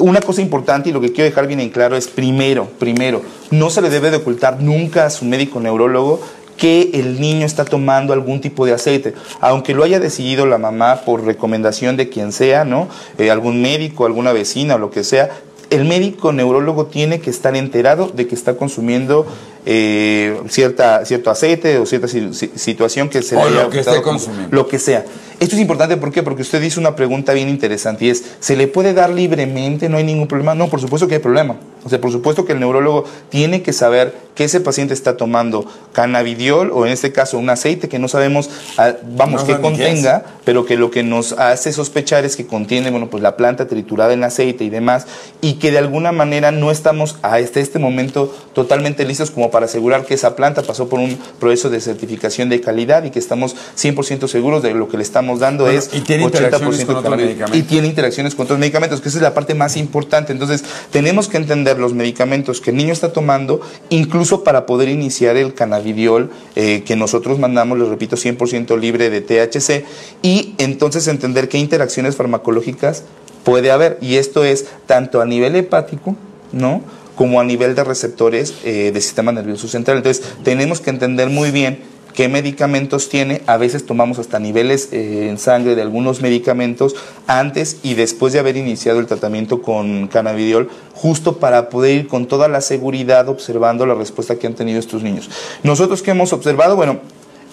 [0.00, 3.68] una cosa importante y lo que quiero dejar bien en claro es primero, primero, no
[3.68, 6.20] se le debe de ocultar nunca a su médico neurólogo
[6.58, 11.02] que el niño está tomando algún tipo de aceite, aunque lo haya decidido la mamá
[11.06, 12.88] por recomendación de quien sea, ¿no?
[13.16, 15.30] Eh, algún médico, alguna vecina o lo que sea,
[15.70, 19.26] el médico neurólogo tiene que estar enterado de que está consumiendo
[19.66, 23.70] eh, cierta, cierto aceite o cierta si- si- situación que se O le haya lo
[23.70, 24.48] que esté consumiendo.
[24.56, 25.04] Lo que sea.
[25.40, 26.24] Esto es importante ¿por qué?
[26.24, 29.88] porque usted hizo una pregunta bien interesante y es, ¿se le puede dar libremente?
[29.88, 30.54] ¿No hay ningún problema?
[30.54, 31.56] No, por supuesto que hay problema.
[31.84, 35.64] O sea, por supuesto que el neurólogo tiene que saber que ese paciente está tomando
[35.92, 40.64] cannabidiol o en este caso un aceite que no sabemos, ah, vamos, que contenga, pero
[40.64, 44.22] que lo que nos hace sospechar es que contiene, bueno, pues la planta triturada en
[44.22, 45.06] aceite y demás,
[45.40, 50.04] y que de alguna manera no estamos hasta este momento totalmente listos como para asegurar
[50.04, 54.28] que esa planta pasó por un proceso de certificación de calidad y que estamos 100%
[54.28, 57.56] seguros de lo que le estamos dando es y tiene 80% con otros medicamentos.
[57.56, 60.32] Y tiene interacciones con otros medicamentos, que esa es la parte más importante.
[60.32, 63.60] Entonces, tenemos que entender los medicamentos que el niño está tomando,
[63.90, 69.20] incluso para poder iniciar el cannabidiol eh, que nosotros mandamos, les repito, 100% libre de
[69.20, 69.84] THC,
[70.22, 73.04] y entonces entender qué interacciones farmacológicas
[73.44, 73.98] puede haber.
[74.00, 76.16] Y esto es tanto a nivel hepático,
[76.52, 76.82] ¿no?
[77.18, 79.96] como a nivel de receptores eh, del sistema nervioso central.
[79.96, 83.42] Entonces, tenemos que entender muy bien qué medicamentos tiene.
[83.46, 86.96] A veces tomamos hasta niveles eh, en sangre de algunos medicamentos
[87.28, 92.26] antes y después de haber iniciado el tratamiento con cannabidiol, justo para poder ir con
[92.26, 95.30] toda la seguridad observando la respuesta que han tenido estos niños.
[95.62, 96.98] Nosotros que hemos observado, bueno,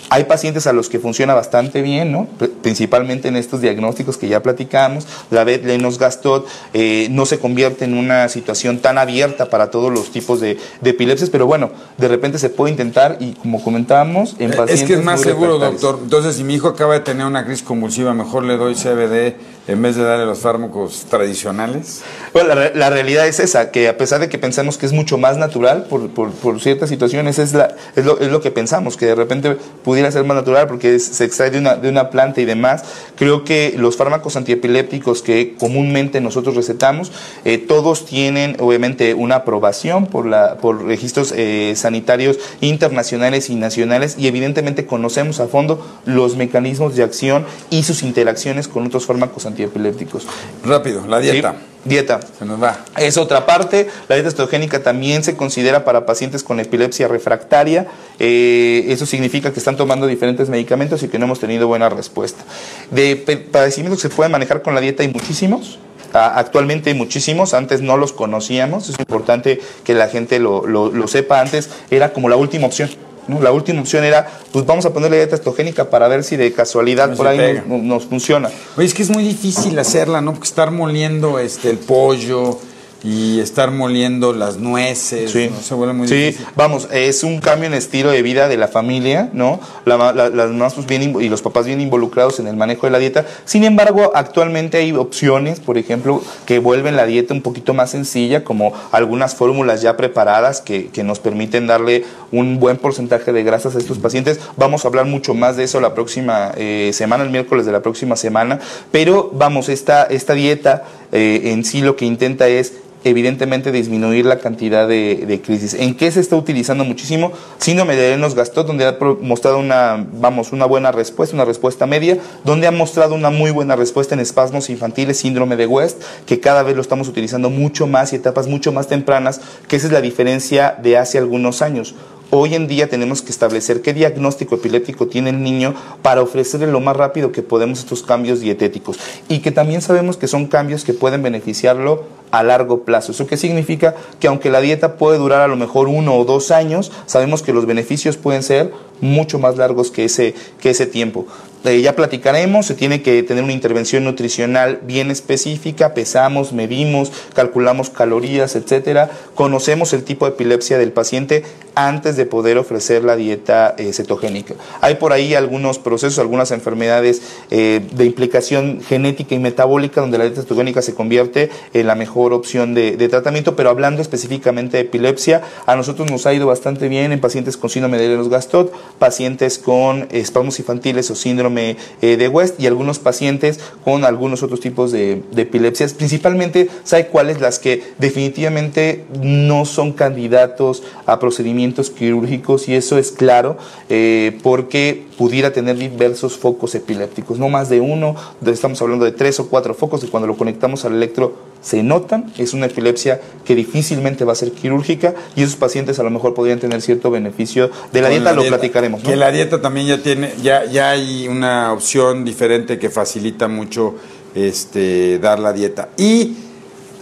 [0.10, 2.28] hay pacientes a los que funciona bastante bien, ¿no?
[2.66, 5.06] Principalmente en estos diagnósticos que ya platicamos.
[5.30, 10.10] La Lenos Gastot eh, no se convierte en una situación tan abierta para todos los
[10.10, 14.82] tipos de, epilepsias, pero bueno, de repente se puede intentar y como comentábamos, en pacientes.
[14.82, 16.00] Es que es más seguro, doctor.
[16.02, 19.36] Entonces, si mi hijo acaba de tener una crisis convulsiva, mejor le doy CBD
[19.68, 22.02] en vez de darle los fármacos tradicionales.
[22.34, 25.38] Bueno, la, realidad es esa, que a pesar de que pensamos que es mucho más
[25.38, 29.16] natural por, por, ciertas situaciones, es, la, es, lo, es lo que pensamos, que de
[29.16, 32.84] repente pudiera ser más natural porque se extrae de una, de una planta y demás.
[33.16, 37.12] Creo que los fármacos antiepilépticos que comúnmente nosotros recetamos,
[37.44, 44.16] eh, todos tienen obviamente una aprobación por, la, por registros eh, sanitarios internacionales y nacionales
[44.18, 49.46] y evidentemente conocemos a fondo los mecanismos de acción y sus interacciones con otros fármacos
[49.46, 50.28] antiepilépticos.
[50.64, 51.56] Rápido, la dieta.
[51.86, 52.20] Dieta.
[52.38, 52.84] Se nos va.
[52.98, 53.88] Es otra parte.
[54.10, 57.86] La dieta cetogénica también se considera para pacientes con epilepsia refractaria.
[58.20, 62.44] Eh, eso significa que están tomando diferentes medicamentos y que no hemos tenido buena respuesta.
[62.90, 63.16] De
[63.52, 65.78] padecimientos que se pueden manejar con la dieta hay muchísimos.
[66.12, 71.42] Actualmente hay muchísimos, antes no los conocíamos, es importante que la gente lo, lo sepa.
[71.42, 72.90] Antes era como la última opción.
[73.28, 77.16] La última opción era, pues vamos a ponerle dieta estogénica para ver si de casualidad
[77.16, 78.50] por ahí nos, funciona.
[78.78, 80.34] Oye, es que es muy difícil hacerla, ¿no?
[80.34, 82.60] Porque estar moliendo este, el pollo,
[83.06, 85.52] y estar moliendo las nueces, sí.
[85.62, 86.36] Se vuelve muy sí.
[86.56, 89.60] vamos, es un cambio en estilo de vida de la familia, ¿no?
[89.86, 93.24] las mamás pues, bien, y los papás bien involucrados en el manejo de la dieta.
[93.46, 98.44] Sin embargo, actualmente hay opciones, por ejemplo, que vuelven la dieta un poquito más sencilla,
[98.44, 103.76] como algunas fórmulas ya preparadas que, que nos permiten darle un buen porcentaje de grasas
[103.76, 104.40] a estos pacientes.
[104.58, 107.84] Vamos a hablar mucho más de eso la próxima eh, semana, el miércoles de la
[107.84, 108.60] próxima semana.
[108.92, 112.74] Pero vamos, esta, esta dieta eh, en sí lo que intenta es
[113.06, 115.76] evidentemente disminuir la cantidad de, crisis.
[115.76, 117.32] ¿En qué se está utilizando muchísimo?
[117.60, 122.18] Síndrome de Lenos Gastó, donde ha mostrado una, vamos, una buena respuesta, una respuesta media,
[122.44, 126.64] donde ha mostrado una muy buena respuesta en espasmos infantiles, síndrome de West, que cada
[126.64, 130.02] vez lo estamos utilizando mucho más y etapas mucho más tempranas, que esa es la
[130.02, 131.94] diferencia de hace algunos años.
[132.32, 136.80] Hoy en día tenemos que establecer qué diagnóstico epiléptico tiene el niño para ofrecerle lo
[136.80, 138.98] más rápido que podemos estos cambios dietéticos
[139.30, 143.12] y que también sabemos que son cambios que pueden beneficiarlo a largo plazo.
[143.12, 143.96] ¿Eso qué significa?
[144.20, 147.54] Que aunque la dieta puede durar a lo mejor uno o dos años, sabemos que
[147.54, 151.28] los beneficios pueden ser mucho más largos que ese, que ese tiempo.
[151.66, 158.56] Ya platicaremos, se tiene que tener una intervención nutricional bien específica, pesamos, medimos, calculamos calorías,
[158.56, 163.92] etcétera, conocemos el tipo de epilepsia del paciente antes de poder ofrecer la dieta eh,
[163.94, 164.56] cetogénica.
[164.82, 170.26] Hay por ahí algunos procesos, algunas enfermedades eh, de implicación genética y metabólica donde la
[170.26, 175.42] dieta cetogénica se convierte en la mejor opción de, tratamiento, pero hablando específicamente de epilepsia,
[175.66, 180.08] a nosotros nos ha ido bastante bien en pacientes con síndrome de Lennox-Gastaut, pacientes con
[180.12, 185.24] espasmos infantiles o síndrome eh, de West y algunos pacientes con algunos otros tipos de,
[185.36, 185.94] epilepsias.
[185.94, 187.42] Principalmente, ¿sabe cuáles?
[187.42, 193.58] Las que definitivamente no son candidatos a procedimientos quirúrgicos y eso es claro
[193.90, 198.16] eh, porque pudiera tener diversos focos epilépticos, no más de uno,
[198.46, 202.32] estamos hablando de tres o cuatro focos y cuando lo conectamos al electro se notan,
[202.38, 206.36] es una epilepsia que difícilmente va a ser quirúrgica y esos pacientes a lo mejor
[206.36, 209.02] podrían tener cierto beneficio de la dieta, lo platicaremos.
[209.02, 213.96] Que la dieta también ya tiene, ya, ya hay una opción diferente que facilita mucho
[214.34, 215.90] este, dar la dieta.
[215.98, 216.36] Y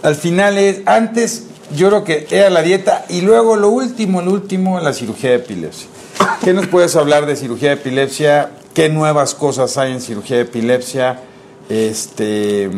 [0.02, 4.32] al final es, antes yo creo que era la dieta y luego lo último, lo
[4.32, 5.88] último, la cirugía de epilepsia.
[6.42, 10.42] ¿Qué nos puedes hablar de cirugía de epilepsia qué nuevas cosas hay en cirugía de
[10.42, 11.20] epilepsia.
[11.68, 12.68] Este.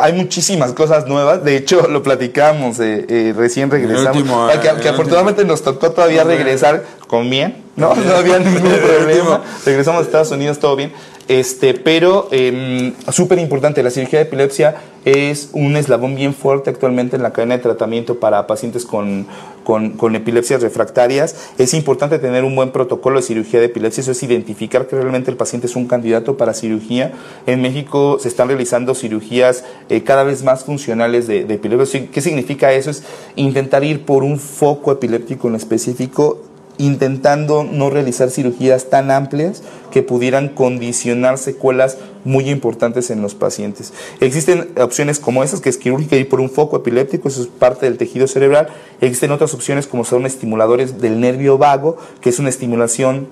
[0.00, 1.44] Hay muchísimas cosas nuevas.
[1.44, 4.16] De hecho, lo platicamos, eh, eh, recién regresamos.
[4.16, 7.62] último, Ah, que, que afortunadamente nos tocó todavía regresar con bien.
[7.76, 9.42] No, no había ningún problema.
[9.64, 10.92] Regresamos a Estados Unidos, todo bien.
[11.28, 17.16] Este, pero eh, súper importante, la cirugía de epilepsia es un eslabón bien fuerte actualmente
[17.16, 19.26] en la cadena de tratamiento para pacientes con,
[19.62, 21.50] con, con epilepsias refractarias.
[21.58, 25.30] Es importante tener un buen protocolo de cirugía de epilepsia, eso es identificar que realmente
[25.30, 27.12] el paciente es un candidato para cirugía.
[27.46, 32.08] En México se están realizando cirugías eh, cada vez más funcionales de, de epilepsia.
[32.10, 32.88] ¿Qué significa eso?
[32.88, 33.02] Es
[33.36, 36.47] intentar ir por un foco epiléptico en específico
[36.78, 43.92] intentando no realizar cirugías tan amplias que pudieran condicionar secuelas muy importantes en los pacientes.
[44.20, 47.86] Existen opciones como esas, que es quirúrgica y por un foco epiléptico, eso es parte
[47.86, 48.68] del tejido cerebral.
[49.00, 53.28] Existen otras opciones como son estimuladores del nervio vago, que es una estimulación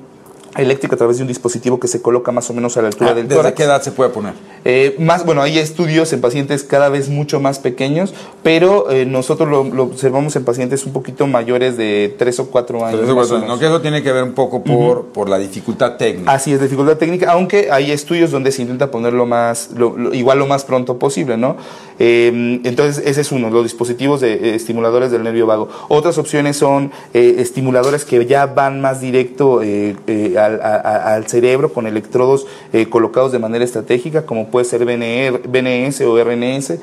[0.57, 3.11] eléctrica a través de un dispositivo que se coloca más o menos a la altura
[3.11, 3.57] Ah, del ¿Desde tórax.
[3.57, 4.35] qué edad se puede poner?
[4.65, 9.49] Eh, más, bueno, hay estudios en pacientes cada vez mucho más pequeños, pero eh, nosotros
[9.49, 13.01] lo, lo observamos en pacientes un poquito mayores de 3 o 4 años.
[13.01, 13.57] Pero eso, más o pues, menos.
[13.57, 16.33] no, que eso tiene que ver un poco por, por la dificultad técnica.
[16.33, 20.39] Así es, dificultad técnica, aunque hay estudios donde se intenta ponerlo más, lo- lo- igual
[20.39, 21.57] lo más pronto posible, ¿no?
[21.99, 25.69] Eh, entonces, ese es uno, los dispositivos de eh, estimuladores del nervio vago.
[25.89, 29.97] Otras opciones son estimuladores que ya van más directo eh,
[30.47, 36.75] al, cerebro con electrodos eh, colocados de manera estratégica, como puede ser BNS o RNS,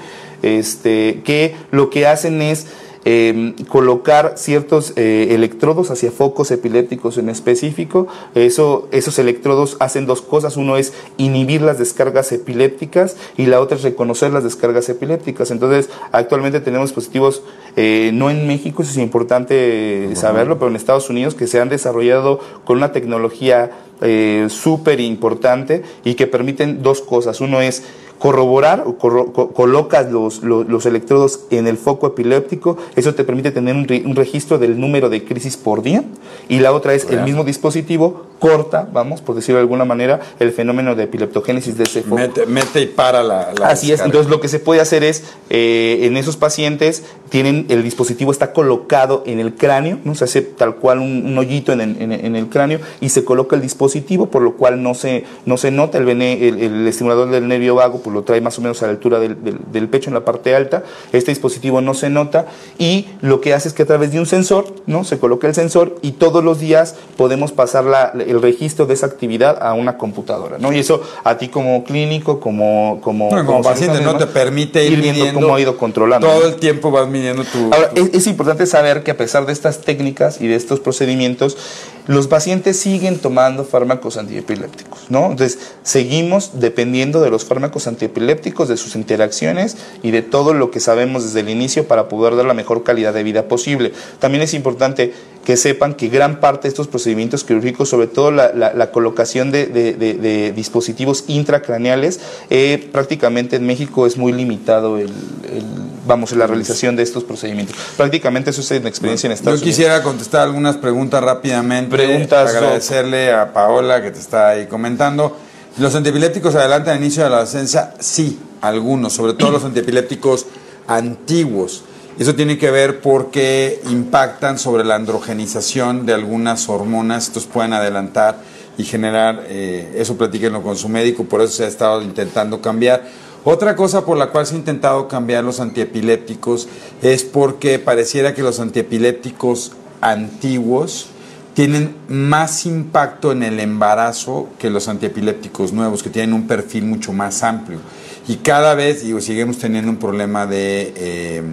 [0.41, 2.67] este, que lo que hacen es
[3.05, 8.07] eh, colocar ciertos eh, electrodos hacia focos epilépticos en específico.
[8.33, 10.55] Eso, esos electrodos hacen dos cosas.
[10.55, 15.51] Uno es inhibir las descargas epilépticas y la otra es reconocer las descargas epilépticas.
[15.51, 17.43] Entonces, actualmente tenemos dispositivos,
[17.75, 21.69] eh, no en México, eso es importante saberlo, pero en Estados Unidos que se han
[21.69, 27.41] desarrollado con una tecnología eh, súper importante y que permiten dos cosas.
[27.41, 27.83] Uno es
[28.27, 33.51] corroborar o corro- colocas los, los, los electrodos en el foco epiléptico, eso te permite
[33.51, 36.05] tener un, re- un registro del número de crisis por día
[36.47, 40.51] y la otra es el mismo dispositivo corta, vamos, por decirlo de alguna manera, el
[40.53, 42.15] fenómeno de epileptogénesis de ese foco.
[42.15, 43.53] Mete, mete y para la.
[43.57, 47.65] la Así es, entonces lo que se puede hacer es, eh, en esos pacientes, tienen
[47.69, 50.13] el dispositivo está colocado en el cráneo, ¿no?
[50.15, 53.09] se hace tal cual un, un hoyito en el, en el- en el cráneo y
[53.09, 56.21] se coloca el dispositivo, por lo cual no se, no se nota el, el,
[56.61, 59.43] el estimulador del nervio vago, pues lo trae más o menos a la altura del,
[59.43, 62.45] del- del pecho, en la parte alta, este dispositivo no se nota
[62.77, 65.03] y lo que hace es que a través de un sensor, ¿no?
[65.03, 69.07] se coloca el sensor y todos los días podemos pasar la- el registro de esa
[69.07, 70.71] actividad a una computadora, ¿no?
[70.71, 74.99] y eso a ti como clínico, como, como, No, como paciente no te permite ir,
[75.01, 76.27] viendo midiendo cómo ha ido controlando.
[76.27, 77.73] Todo el tiempo vas midiendo tu.
[77.73, 80.79] Ahora, tu- es, es importante saber que a pesar de estas técnicas y de estos
[80.79, 81.57] procedimientos,
[82.07, 85.31] los pacientes siguen tomando fármacos antiepilépticos, ¿no?
[85.31, 90.79] Entonces, seguimos dependiendo de los fármacos antiepilépticos, de sus interacciones y de todo lo que
[90.79, 93.93] sabemos desde el inicio para poder dar la mejor calidad de vida posible.
[94.19, 95.13] También es importante
[95.45, 99.51] que sepan que gran parte de estos procedimientos quirúrgicos, sobre todo la, la- la colocación
[99.51, 105.65] de, de- de- de dispositivos intracraneales, eh, prácticamente en México es muy limitado el, el-
[106.07, 107.75] vamos, la realización de estos procedimientos.
[107.97, 109.75] Prácticamente eso es en experiencia en Yo Estados Unidos.
[109.75, 111.95] quisiera contestar algunas preguntas rápidamente.
[111.95, 112.49] Preguntas.
[112.55, 115.35] Agradecerle a Paola que te está ahí comentando.
[115.77, 117.93] ¿Los antiepilépticos adelantan el inicio de la adolescencia?
[117.99, 120.45] Sí, algunos, sobre todo los antiepilépticos
[120.87, 121.83] antiguos.
[122.19, 127.27] Eso tiene que ver porque impactan sobre la androgenización de algunas hormonas.
[127.27, 128.37] Estos pueden adelantar
[128.77, 133.03] y generar, eh, eso platíquenlo con su médico, por eso se ha estado intentando cambiar.
[133.43, 136.67] Otra cosa por la cual se ha intentado cambiar los antiepilépticos
[137.01, 141.07] es porque pareciera que los antiepilépticos antiguos
[141.53, 147.11] tienen más impacto en el embarazo que los antiepilépticos nuevos, que tienen un perfil mucho
[147.11, 147.79] más amplio.
[148.27, 151.43] Y cada vez, digo, seguimos teniendo un problema de, eh,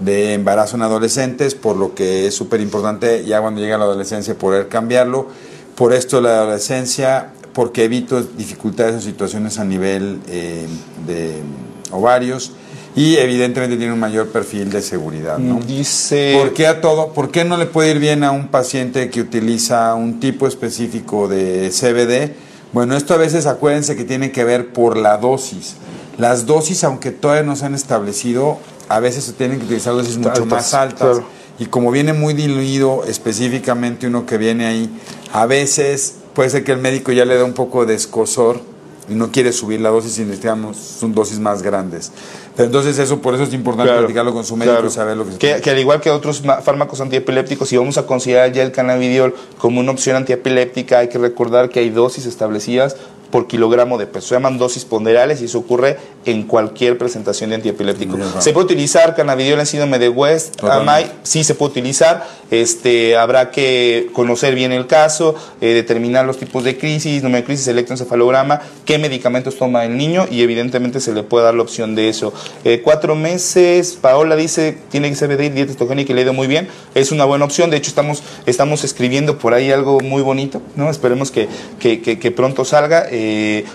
[0.00, 4.36] de embarazo en adolescentes, por lo que es súper importante ya cuando llega la adolescencia
[4.36, 5.28] poder cambiarlo.
[5.74, 10.66] Por esto la adolescencia, porque evito dificultades o situaciones a nivel eh,
[11.06, 11.42] de
[11.90, 12.52] ovarios
[12.96, 15.38] y evidentemente tiene un mayor perfil de seguridad.
[15.38, 15.60] ¿no?
[15.60, 16.34] Dice...
[16.38, 17.12] ¿Por qué a todo?
[17.12, 21.28] ¿Por qué no le puede ir bien a un paciente que utiliza un tipo específico
[21.28, 22.34] de CBD?
[22.72, 25.76] Bueno, esto a veces acuérdense que tiene que ver por la dosis.
[26.16, 30.16] Las dosis, aunque todavía no se han establecido, a veces se tienen que utilizar dosis
[30.16, 30.98] mucho Altas, más altas.
[31.00, 31.24] claro.
[31.58, 34.90] Y como viene muy diluido específicamente uno que viene ahí,
[35.32, 38.60] a veces puede ser que el médico ya le da un poco de escosor
[39.08, 42.12] y no quiere subir la dosis y necesitamos son dosis más grandes.
[42.56, 45.36] Pero entonces eso, por eso es importante platicarlo con su médico y saber lo que,
[45.36, 49.34] que, que al igual que otros fármacos antiepilépticos, si vamos a considerar ya el cannabidiol
[49.58, 52.96] como una opción antiepiléptica, hay que recordar que hay dosis establecidas
[53.30, 54.28] por kilogramo de peso.
[54.28, 58.16] Se llaman dosis ponderales y eso ocurre en cualquier presentación de antiepiléptico.
[58.40, 62.26] Se puede utilizar cannabidiol en síndrome de West, AMAI, sí se puede utilizar.
[62.50, 67.44] Este, habrá que conocer bien el caso, eh, determinar los tipos de crisis, número de
[67.44, 71.94] crisis, electroencefalograma, qué medicamentos toma el niño y evidentemente se le puede dar la opción
[71.94, 72.32] de eso.
[72.64, 76.32] Eh, cuatro meses, Paola dice, tiene que ser de dieta cetogénica y le ha ido
[76.32, 76.68] muy bien.
[76.94, 80.90] Es una buena opción, de hecho estamos, estamos escribiendo por ahí algo muy bonito, ¿no?
[80.90, 81.48] Esperemos que,
[81.78, 83.25] que, que, pronto salga eh,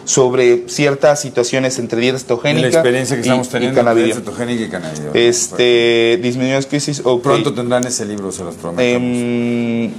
[0.06, 2.68] sobre ciertas situaciones entre dieta cetogénica.
[2.68, 5.02] La experiencia que estamos teniendo entre cetogénica y cannabis.
[5.14, 7.02] Este, disminución crisis.
[7.24, 9.89] Pronto tendrán ese libro, se los eh,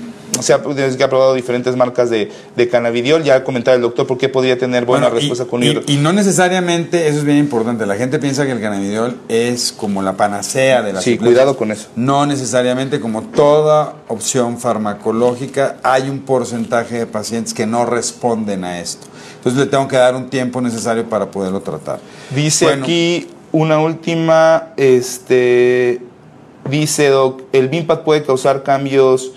[0.42, 3.22] se ha, que ha probado diferentes marcas de, de cannabidiol.
[3.22, 6.12] Ya ha comentado el doctor por qué podría tener buena respuesta con y, y, no
[6.12, 10.82] necesariamente, eso es bien importante, la gente piensa que el cannabidiol es como la panacea
[10.82, 11.88] de la Sí, cuidado con eso.
[11.96, 18.80] No necesariamente, como toda opción farmacológica, hay un porcentaje de pacientes que no responden a
[18.80, 19.06] esto.
[19.36, 22.00] Entonces le tengo que dar un tiempo necesario para poderlo tratar.
[22.34, 26.00] Dice aquí una última, este
[26.70, 29.32] Dice Doc, ¿el BIMPAT puede causar cambios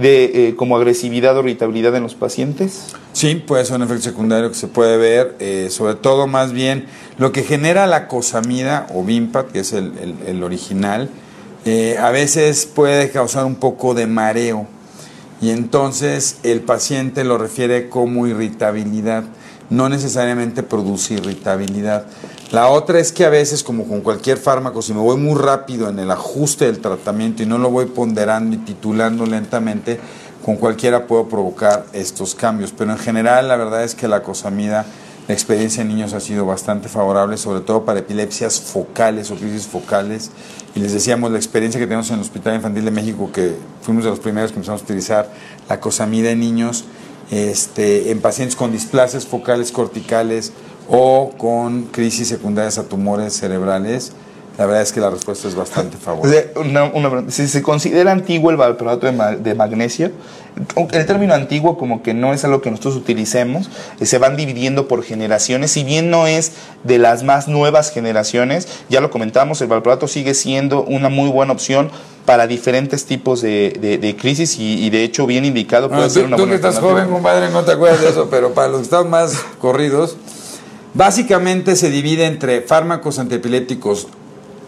[0.00, 2.86] de eh, como agresividad o irritabilidad en los pacientes?
[3.12, 6.86] Sí, puede ser un efecto secundario que se puede ver, eh, sobre todo más bien
[7.18, 11.10] lo que genera la cosamida o BIMPAT, que es el, original,
[11.64, 14.66] eh, a veces puede causar un poco de mareo
[15.42, 19.24] y entonces el paciente lo refiere como irritabilidad,
[19.68, 22.06] no necesariamente produce irritabilidad.
[22.52, 25.88] La otra es que a veces, como con cualquier fármaco, si me voy muy rápido
[25.88, 30.00] en el ajuste del tratamiento y no lo voy ponderando y titulando lentamente,
[30.44, 32.74] con cualquiera puedo provocar estos cambios.
[32.76, 34.84] Pero en general, la verdad es que la cosamida,
[35.28, 39.68] la experiencia en niños ha sido bastante favorable, sobre todo para epilepsias focales o crisis
[39.68, 40.32] focales.
[40.74, 44.02] Y les decíamos la experiencia que tenemos en el Hospital Infantil de México, que fuimos
[44.02, 45.30] de los primeros que empezamos a utilizar
[45.68, 46.84] la cosamida en niños,
[47.30, 50.52] este, en pacientes con displasias focales corticales
[50.90, 54.12] o con crisis secundarias a tumores cerebrales,
[54.58, 57.30] la verdad es que la respuesta es bastante favorable.
[57.30, 60.10] si se considera antiguo el valproato de, magnesio,
[60.92, 63.70] el término antiguo como que no es algo que nosotros utilicemos,
[64.00, 66.52] eh, se van dividiendo por generaciones, si bien no es
[66.84, 71.52] de las más nuevas generaciones, ya lo comentamos, el valproato sigue siendo una muy buena
[71.52, 71.90] opción
[72.26, 76.56] para diferentes tipos de, crisis y, de hecho bien indicado puede ser una tú que
[76.56, 80.16] estás joven, compadre, no te acuerdas de eso, pero para los que están más corridos,
[80.94, 84.08] Básicamente se divide entre fármacos antiepilépticos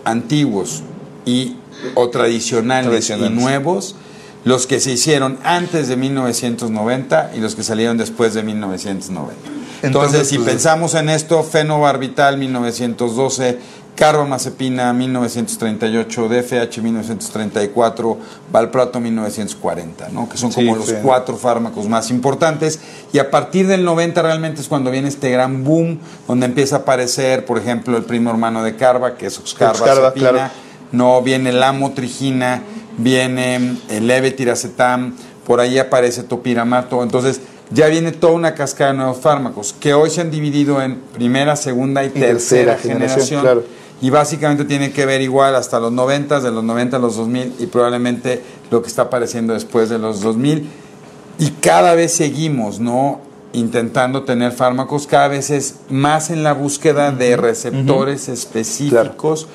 [0.05, 0.83] antiguos
[1.27, 1.57] y
[1.95, 3.97] o tradicionales, y nuevos,
[4.45, 9.35] los que se hicieron antes de 1990 y los que salieron después de 1990.
[9.83, 13.59] Entonces, si pues, pensamos en esto, fenobarbital 1912,
[13.95, 18.19] carbamazepina 1938, DFH 1934,
[18.51, 20.29] valproato 1940, ¿no?
[20.29, 22.81] que son como los cuatro fármacos más importantes.
[23.13, 26.79] Y a partir del 90 realmente es cuando viene este gran boom, donde empieza a
[26.81, 30.51] aparecer, por ejemplo, el primo hermano de Carva, que es oxcarbazepina,
[30.91, 32.63] no viene la motrigina,
[32.99, 35.15] viene el levetiracetam,
[35.47, 37.03] por ahí aparece topiramato.
[37.03, 37.41] Entonces,
[37.71, 41.57] ya viene toda una cascada de nuevos fármacos que hoy se han dividido en primera,
[41.57, 43.63] segunda y, tercera, generación
[44.03, 47.55] y básicamente tiene que ver igual hasta los 90, de los 90 a los 2000
[47.61, 50.69] y probablemente lo que está apareciendo después de los 2000
[51.39, 53.21] y cada vez seguimos, ¿no?
[53.53, 59.47] intentando tener fármacos, cada vez es más en la búsqueda de receptores específicos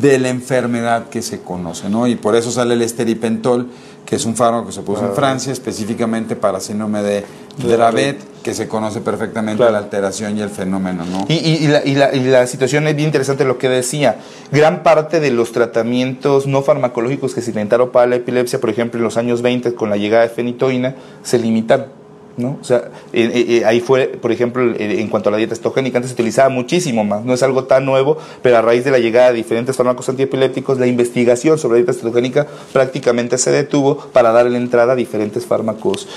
[0.00, 2.06] de la enfermedad que se conoce, ¿no?
[2.06, 3.68] Y por eso sale el esteripentol,
[4.06, 7.24] que es un fármaco que se puso en Francia específicamente para síndrome de
[7.58, 11.24] Dravet, que se conoce perfectamente la alteración y el fenómeno, ¿no?
[11.28, 14.16] Y, y, la, y, la, y, la, situación es bien interesante lo que decía.
[14.52, 18.98] Gran parte de los tratamientos no farmacológicos que se intentaron para la epilepsia, por ejemplo,
[18.98, 22.03] en los años 20 con la llegada de fenitoína, se limitaron
[22.36, 22.58] ¿no?
[22.60, 25.98] O sea, eh, eh, eh, ahí fue, por ejemplo, en cuanto a la dieta estogénica,
[25.98, 28.98] antes se utilizaba muchísimo más, no es algo tan nuevo, pero a raíz de la
[28.98, 34.32] llegada de diferentes fármacos antiepilépticos, la investigación sobre la dieta estogénica prácticamente se detuvo para
[34.32, 36.08] darle entrada a diferentes fármacos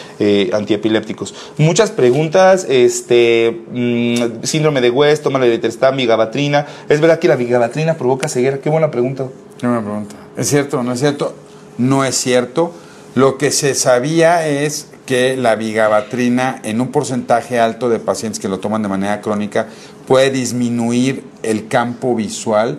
[0.51, 1.34] antiepilépticos.
[1.57, 7.36] Muchas preguntas, este, mm, síndrome de West, toma la levetrestam, vigabatrina, ¿es verdad que la
[7.36, 8.59] vigabatrina provoca ceguera?
[8.59, 9.28] Qué buena pregunta.
[9.59, 10.15] Qué buena pregunta.
[10.36, 11.34] ¿Es cierto o no es cierto?
[11.78, 12.72] No es cierto.
[13.15, 18.49] Lo que se sabía es que la vigabatrina en un porcentaje alto de pacientes que
[18.49, 19.68] lo toman de manera crónica
[20.05, 22.78] puede disminuir el campo visual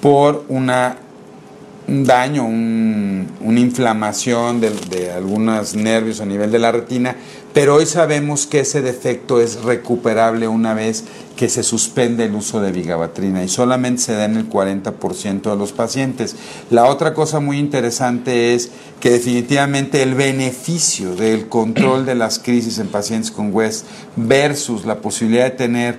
[0.00, 0.98] por una,
[1.88, 7.16] un daño, una inflamación de, de algunos nervios a nivel de la retina,
[7.52, 11.04] pero hoy sabemos que ese defecto es recuperable una vez
[11.36, 15.56] que se suspende el uso de vigabatrina y solamente se da en el 40% de
[15.56, 16.36] los pacientes.
[16.70, 18.70] La otra cosa muy interesante es
[19.00, 23.86] que definitivamente el beneficio del control de las crisis en pacientes con West
[24.16, 25.98] versus la posibilidad de tener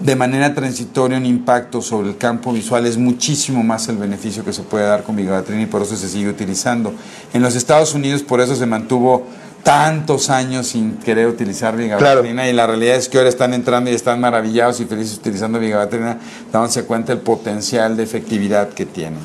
[0.00, 4.52] de manera transitoria un impacto sobre el campo visual es muchísimo más el beneficio que
[4.52, 6.92] se puede dar con vigabatrina y por eso se sigue utilizando.
[7.32, 9.26] En los Estados Unidos por eso se mantuvo
[9.66, 13.94] tantos años sin querer utilizar vigabatrina y la realidad es que ahora están entrando y
[13.94, 16.20] están maravillados y felices utilizando vigabatrina,
[16.52, 19.16] dándose cuenta del potencial de efectividad que tiene.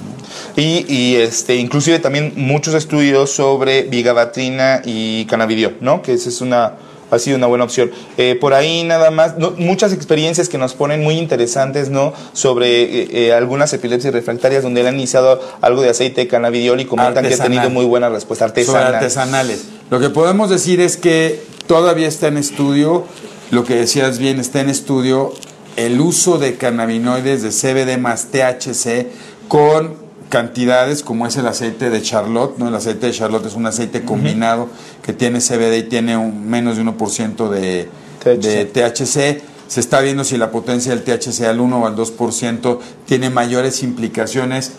[0.55, 6.01] Y, este, inclusive también muchos estudios sobre vigabatrina y cannabidiol, ¿no?
[6.01, 6.73] Que esa es una
[7.11, 7.91] ha sido una buena opción.
[8.17, 12.13] Eh, por ahí nada más, muchas experiencias que nos ponen muy interesantes, ¿no?
[12.33, 16.79] Sobre eh, eh, algunas epilepsias refractarias donde le han iniciado algo de aceite de cannabidiol
[16.79, 18.95] y comentan que ha tenido muy buena respuesta artesanal.
[18.95, 19.65] artesanales.
[19.89, 23.05] Lo que podemos decir es que todavía está en estudio,
[23.51, 25.33] lo que decías bien, está en estudio
[25.75, 29.07] el uso de cannabinoides de CBD más THC
[29.47, 30.00] con
[30.31, 32.69] cantidades como es el aceite de Charlotte, ¿no?
[32.69, 34.69] El aceite de Charlotte es un aceite combinado
[35.03, 37.89] que tiene CBD y tiene un, menos de 1% de
[38.23, 38.41] THC.
[38.41, 39.43] de THC.
[39.67, 43.83] Se está viendo si la potencia del THC al 1 o al 2% tiene mayores
[43.83, 44.71] implicaciones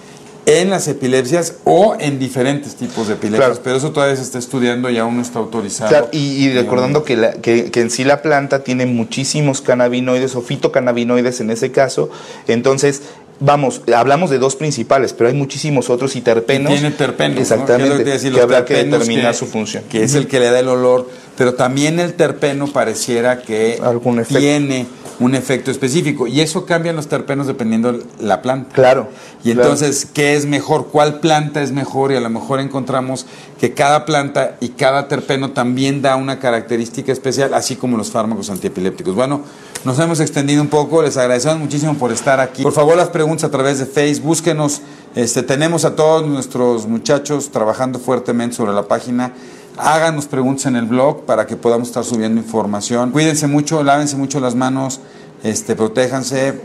[0.46, 4.90] en las epilepsias o en diferentes tipos de epilepsias, pero eso todavía se está estudiando
[4.90, 6.08] y aún no está autorizado.
[6.10, 11.50] y, recordando que, que, que, en sí la planta tiene muchísimos cannabinoides o fitocannabinoides en
[11.50, 12.10] ese caso,
[12.48, 13.02] entonces
[13.42, 16.72] vamos, hablamos de dos principales, pero hay muchísimos otros y terpenos.
[16.72, 17.38] tiene terpenos.
[17.38, 18.04] Exactamente.
[18.04, 19.84] Que, habrá que determinar su función.
[19.90, 23.80] Que es el que le da el olor, pero también el terpeno pareciera que
[24.28, 24.86] tiene
[25.20, 26.26] un efecto específico.
[26.26, 28.74] Y eso cambia los terpenos dependiendo la planta.
[28.74, 29.08] Claro.
[29.44, 30.88] Y entonces, ¿qué es mejor?
[30.88, 32.12] ¿Cuál planta es mejor?
[32.12, 33.26] Y a lo mejor encontramos
[33.58, 38.50] que cada planta y cada terpeno también da una característica especial, así como los fármacos
[38.50, 39.14] antiepilépticos.
[39.14, 39.42] Bueno,
[39.84, 42.62] nos hemos extendido un poco, les agradecemos muchísimo por estar aquí.
[42.62, 44.82] Por favor, las preguntas a través de Facebook, búsquenos.
[45.14, 49.32] Este, tenemos a todos nuestros muchachos trabajando fuertemente sobre la página.
[49.76, 53.10] Háganos preguntas en el blog para que podamos estar subiendo información.
[53.10, 55.00] Cuídense mucho, lávense mucho las manos,
[55.42, 56.60] este, protéjanse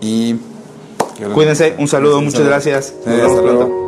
[0.00, 0.36] y...
[1.34, 2.94] Cuídense, un saludo, muchas gracias.
[3.06, 3.78] Hasta pronto.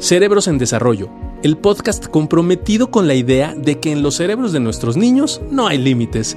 [0.00, 1.10] Cerebros en Desarrollo
[1.42, 5.68] el podcast comprometido con la idea de que en los cerebros de nuestros niños no
[5.68, 6.36] hay límites.